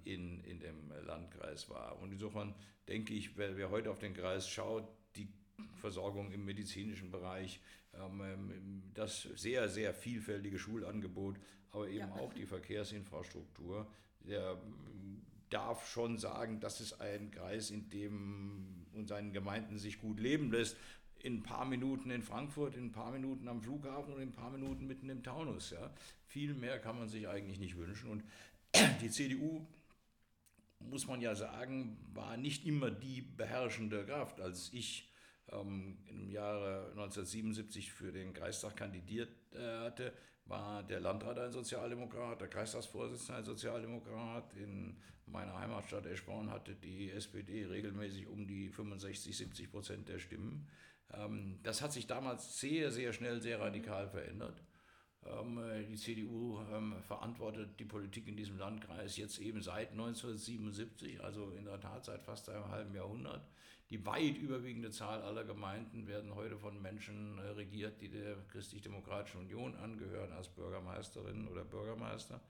in, 0.05 0.43
in 0.45 0.61
dem 0.61 0.93
Landkreis 1.07 1.69
war. 1.69 2.01
Und 2.01 2.13
insofern 2.13 2.55
denke 2.89 3.15
ich, 3.15 3.37
wer, 3.37 3.57
wer 3.57 3.71
heute 3.71 3.91
auf 3.91 3.99
den 3.99 4.15
Kreis 4.15 4.49
schaut, 4.49 4.87
die 5.17 5.29
Versorgung 5.77 6.33
im 6.33 6.45
medizinischen 6.45 7.11
Bereich, 7.11 7.61
ähm, 7.95 8.21
ähm 8.21 8.83
das 8.95 9.23
sehr, 9.35 9.69
sehr 9.69 9.95
vielfältige 9.95 10.59
Schulangebot, 10.59 11.37
aber 11.73 11.89
eben 11.89 12.09
ja. 12.09 12.15
auch 12.15 12.33
die 12.33 12.47
Verkehrsinfrastruktur, 12.47 13.87
der 14.21 14.59
darf 15.51 15.89
schon 15.89 16.19
sagen, 16.19 16.61
das 16.61 16.81
ist 16.81 17.01
ein 17.01 17.31
Kreis, 17.31 17.71
in 17.71 17.89
dem 17.91 18.87
und 18.93 19.09
seinen 19.09 19.33
Gemeinden 19.33 19.79
sich 19.79 20.01
gut 20.01 20.21
leben 20.21 20.51
lässt. 20.51 20.77
In 21.19 21.39
ein 21.39 21.43
paar 21.43 21.65
Minuten 21.65 22.11
in 22.11 22.23
Frankfurt, 22.23 22.77
in 22.77 22.87
ein 22.87 22.93
paar 22.93 23.11
Minuten 23.11 23.49
am 23.49 23.63
Flughafen 23.63 24.13
und 24.13 24.21
in 24.21 24.29
ein 24.29 24.33
paar 24.33 24.51
Minuten 24.51 24.87
mitten 24.87 25.09
im 25.09 25.23
Taunus. 25.23 25.71
Ja. 25.71 25.91
Viel 26.27 26.55
mehr 26.55 26.79
kann 26.79 26.99
man 26.99 27.09
sich 27.09 27.29
eigentlich 27.29 27.59
nicht 27.59 27.77
wünschen. 27.77 28.11
Und 28.11 28.25
die 29.01 29.11
CDU, 29.11 29.67
muss 30.81 31.07
man 31.07 31.21
ja 31.21 31.35
sagen, 31.35 31.97
war 32.13 32.37
nicht 32.37 32.67
immer 32.67 32.91
die 32.91 33.23
beherrschende 33.23 34.05
Kraft. 34.05 34.41
Als 34.41 34.71
ich 34.73 35.11
ähm, 35.51 35.99
im 36.09 36.31
Jahre 36.31 36.89
1977 36.91 37.93
für 37.93 38.13
den 38.13 38.33
Kreistag 38.33 38.77
kandidiert 38.77 39.31
äh, 39.53 39.81
hatte, 39.81 40.13
war 40.47 40.83
der 40.83 41.01
Landrat 41.01 41.39
ein 41.39 41.53
Sozialdemokrat, 41.53 42.41
der 42.41 42.49
Kreistagsvorsitzende 42.49 43.39
ein 43.39 43.45
Sozialdemokrat. 43.45 44.55
In 44.55 44.97
meiner 45.27 45.59
Heimatstadt 45.59 46.07
Eschborn 46.07 46.51
hatte 46.51 46.75
die 46.75 47.11
SPD 47.11 47.65
regelmäßig 47.65 48.27
um 48.27 48.47
die 48.47 48.69
65, 48.69 49.37
70 49.37 49.71
Prozent 49.71 50.09
der 50.09 50.19
Stimmen. 50.19 50.69
Ähm, 51.13 51.59
das 51.63 51.81
hat 51.81 51.93
sich 51.93 52.07
damals 52.07 52.61
sehr, 52.61 52.91
sehr 52.91 53.13
schnell, 53.13 53.41
sehr 53.41 53.61
radikal 53.61 54.09
verändert. 54.09 54.63
Ähm, 55.27 55.61
die 55.89 55.97
CDU 55.97 56.61
ähm, 56.73 56.95
verantwortet 57.03 57.79
die 57.79 57.85
Politik 57.85 58.29
in 58.29 58.37
diesem 58.37 58.59
Landkreis 58.59 59.17
jetzt 59.17 59.39
eben 59.39 59.63
seit 59.63 59.93
1977, 59.93 61.23
also 61.23 61.51
in 61.51 61.65
der 61.65 61.81
Tat 61.81 62.05
seit 62.05 62.23
fast 62.23 62.49
einem 62.49 62.69
halben 62.69 62.95
Jahrhundert. 62.95 63.47
Die 63.91 64.05
weit 64.07 64.39
überwiegende 64.39 64.91
Zahl 64.91 65.23
aller 65.23 65.45
Gemeinden 65.45 66.07
werden 66.07 66.35
heute 66.35 66.59
von 66.59 66.81
Menschen 66.81 67.39
äh, 67.39 67.43
regiert, 67.51 68.01
die 68.01 68.09
der 68.09 68.37
Christlich-Demokratischen 68.49 69.41
Union 69.41 69.75
angehören, 69.77 70.33
als 70.33 70.49
Bürgermeisterinnen 70.49 71.49
oder 71.49 71.65
Bürgermeister. 71.65 72.41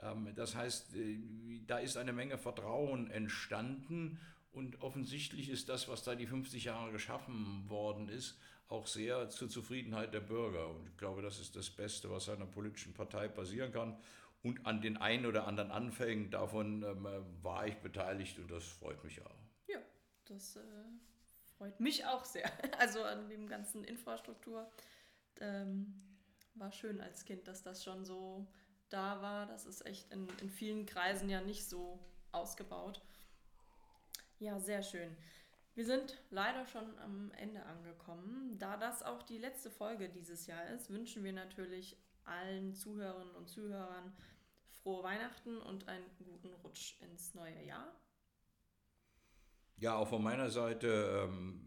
Ähm, 0.00 0.32
das 0.34 0.54
heißt, 0.54 0.94
äh, 0.96 1.18
da 1.66 1.78
ist 1.78 1.96
eine 1.96 2.12
Menge 2.12 2.36
Vertrauen 2.36 3.10
entstanden 3.10 4.20
und 4.52 4.82
offensichtlich 4.82 5.48
ist 5.48 5.68
das, 5.68 5.88
was 5.88 6.04
da 6.04 6.14
die 6.14 6.26
50 6.26 6.64
Jahre 6.64 6.92
geschaffen 6.92 7.68
worden 7.68 8.08
ist, 8.08 8.38
auch 8.68 8.86
sehr 8.86 9.28
zur 9.30 9.48
Zufriedenheit 9.48 10.14
der 10.14 10.20
Bürger. 10.20 10.68
Und 10.68 10.88
ich 10.88 10.96
glaube, 10.96 11.22
das 11.22 11.38
ist 11.38 11.56
das 11.56 11.70
Beste, 11.70 12.10
was 12.10 12.28
einer 12.28 12.46
politischen 12.46 12.94
Partei 12.94 13.28
passieren 13.28 13.72
kann. 13.72 13.96
Und 14.42 14.66
an 14.66 14.82
den 14.82 14.96
ein 14.98 15.24
oder 15.24 15.46
anderen 15.46 15.70
Anfängen 15.70 16.30
davon 16.30 16.82
ähm, 16.82 17.08
war 17.42 17.66
ich 17.66 17.76
beteiligt 17.76 18.38
und 18.38 18.50
das 18.50 18.64
freut 18.64 19.02
mich 19.02 19.24
auch. 19.24 19.34
Ja, 19.66 19.78
das 20.26 20.56
äh, 20.56 20.60
freut 21.56 21.80
mich 21.80 22.04
auch 22.04 22.24
sehr. 22.24 22.50
Also 22.78 23.02
an 23.02 23.28
dem 23.28 23.48
ganzen 23.48 23.84
Infrastruktur. 23.84 24.70
Ähm, 25.40 25.94
war 26.54 26.72
schön 26.72 27.00
als 27.00 27.24
Kind, 27.24 27.48
dass 27.48 27.62
das 27.62 27.82
schon 27.82 28.04
so 28.04 28.46
da 28.90 29.22
war. 29.22 29.46
Das 29.46 29.66
ist 29.66 29.86
echt 29.86 30.12
in, 30.12 30.28
in 30.40 30.50
vielen 30.50 30.86
Kreisen 30.86 31.28
ja 31.28 31.40
nicht 31.40 31.68
so 31.68 31.98
ausgebaut. 32.32 33.00
Ja, 34.38 34.58
sehr 34.58 34.82
schön. 34.82 35.16
Wir 35.74 35.84
sind 35.84 36.22
leider 36.30 36.66
schon 36.66 36.98
am 36.98 37.32
Ende 37.32 37.64
angekommen. 37.64 38.56
Da 38.58 38.76
das 38.76 39.02
auch 39.02 39.22
die 39.22 39.38
letzte 39.38 39.70
Folge 39.70 40.08
dieses 40.08 40.46
Jahr 40.46 40.68
ist, 40.68 40.88
wünschen 40.90 41.24
wir 41.24 41.32
natürlich 41.32 41.96
allen 42.24 42.74
Zuhörerinnen 42.74 43.34
und 43.34 43.48
Zuhörern 43.48 44.12
frohe 44.82 45.02
Weihnachten 45.02 45.58
und 45.58 45.88
einen 45.88 46.04
guten 46.18 46.52
Rutsch 46.62 47.00
ins 47.02 47.34
neue 47.34 47.64
Jahr. 47.64 47.92
Ja, 49.76 49.96
auch 49.96 50.08
von 50.08 50.22
meiner 50.22 50.48
Seite 50.48 51.26
ähm, 51.28 51.60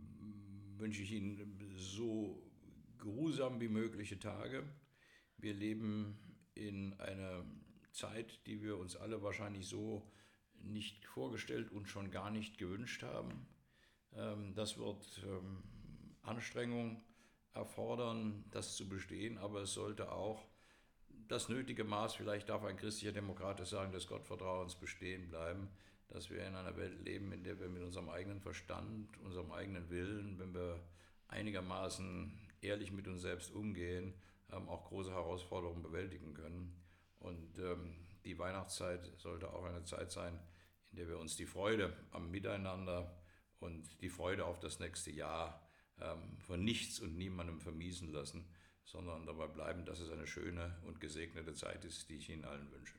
wünsche 0.77 1.01
ich 1.01 1.11
Ihnen 1.11 1.75
so 1.75 2.41
geruhsam 2.97 3.59
wie 3.59 3.67
mögliche 3.67 4.19
Tage. 4.19 4.63
Wir 5.37 5.53
leben 5.53 6.17
in 6.53 6.93
einer 6.99 7.43
Zeit, 7.91 8.45
die 8.47 8.61
wir 8.61 8.77
uns 8.77 8.95
alle 8.95 9.21
wahrscheinlich 9.21 9.67
so 9.67 10.09
nicht 10.53 11.05
vorgestellt 11.05 11.71
und 11.71 11.89
schon 11.89 12.09
gar 12.09 12.31
nicht 12.31 12.57
gewünscht 12.57 13.03
haben. 13.03 13.47
Das 14.57 14.79
wird 14.79 15.21
ähm, 15.23 15.61
Anstrengung 16.23 16.99
erfordern, 17.53 18.43
das 18.49 18.75
zu 18.75 18.89
bestehen, 18.89 19.37
aber 19.37 19.61
es 19.61 19.73
sollte 19.75 20.11
auch 20.11 20.47
das 21.27 21.47
nötige 21.47 21.83
Maß, 21.83 22.15
vielleicht 22.15 22.49
darf 22.49 22.63
ein 22.63 22.75
christlicher 22.75 23.11
Demokrat 23.11 23.63
sagen, 23.67 23.91
des 23.91 24.07
Gottvertrauens 24.07 24.73
bestehen 24.73 25.27
bleiben, 25.27 25.69
dass 26.07 26.31
wir 26.31 26.43
in 26.43 26.55
einer 26.55 26.75
Welt 26.75 26.99
leben, 27.05 27.31
in 27.33 27.43
der 27.43 27.59
wir 27.59 27.69
mit 27.69 27.83
unserem 27.83 28.09
eigenen 28.09 28.41
Verstand, 28.41 29.15
unserem 29.19 29.51
eigenen 29.51 29.91
Willen, 29.91 30.39
wenn 30.39 30.55
wir 30.55 30.79
einigermaßen 31.27 32.35
ehrlich 32.61 32.91
mit 32.91 33.07
uns 33.07 33.21
selbst 33.21 33.51
umgehen, 33.51 34.15
ähm, 34.51 34.67
auch 34.69 34.85
große 34.85 35.11
Herausforderungen 35.11 35.83
bewältigen 35.83 36.33
können. 36.33 36.83
Und 37.19 37.59
ähm, 37.59 37.95
die 38.25 38.39
Weihnachtszeit 38.39 39.11
sollte 39.17 39.53
auch 39.53 39.65
eine 39.65 39.83
Zeit 39.83 40.11
sein, 40.11 40.39
in 40.89 40.97
der 40.97 41.09
wir 41.09 41.19
uns 41.19 41.35
die 41.35 41.45
Freude 41.45 41.93
am 42.09 42.31
Miteinander 42.31 43.15
und 43.59 44.01
die 44.01 44.09
Freude 44.09 44.45
auf 44.45 44.59
das 44.59 44.79
nächste 44.79 45.11
Jahr 45.11 45.67
ähm, 45.99 46.37
von 46.39 46.63
nichts 46.63 46.99
und 46.99 47.17
niemandem 47.17 47.59
vermiesen 47.59 48.11
lassen, 48.11 48.45
sondern 48.83 49.25
dabei 49.25 49.47
bleiben, 49.47 49.85
dass 49.85 49.99
es 49.99 50.09
eine 50.09 50.27
schöne 50.27 50.77
und 50.85 50.99
gesegnete 50.99 51.53
Zeit 51.53 51.83
ist, 51.85 52.09
die 52.09 52.15
ich 52.15 52.29
Ihnen 52.29 52.45
allen 52.45 52.71
wünsche. 52.71 52.95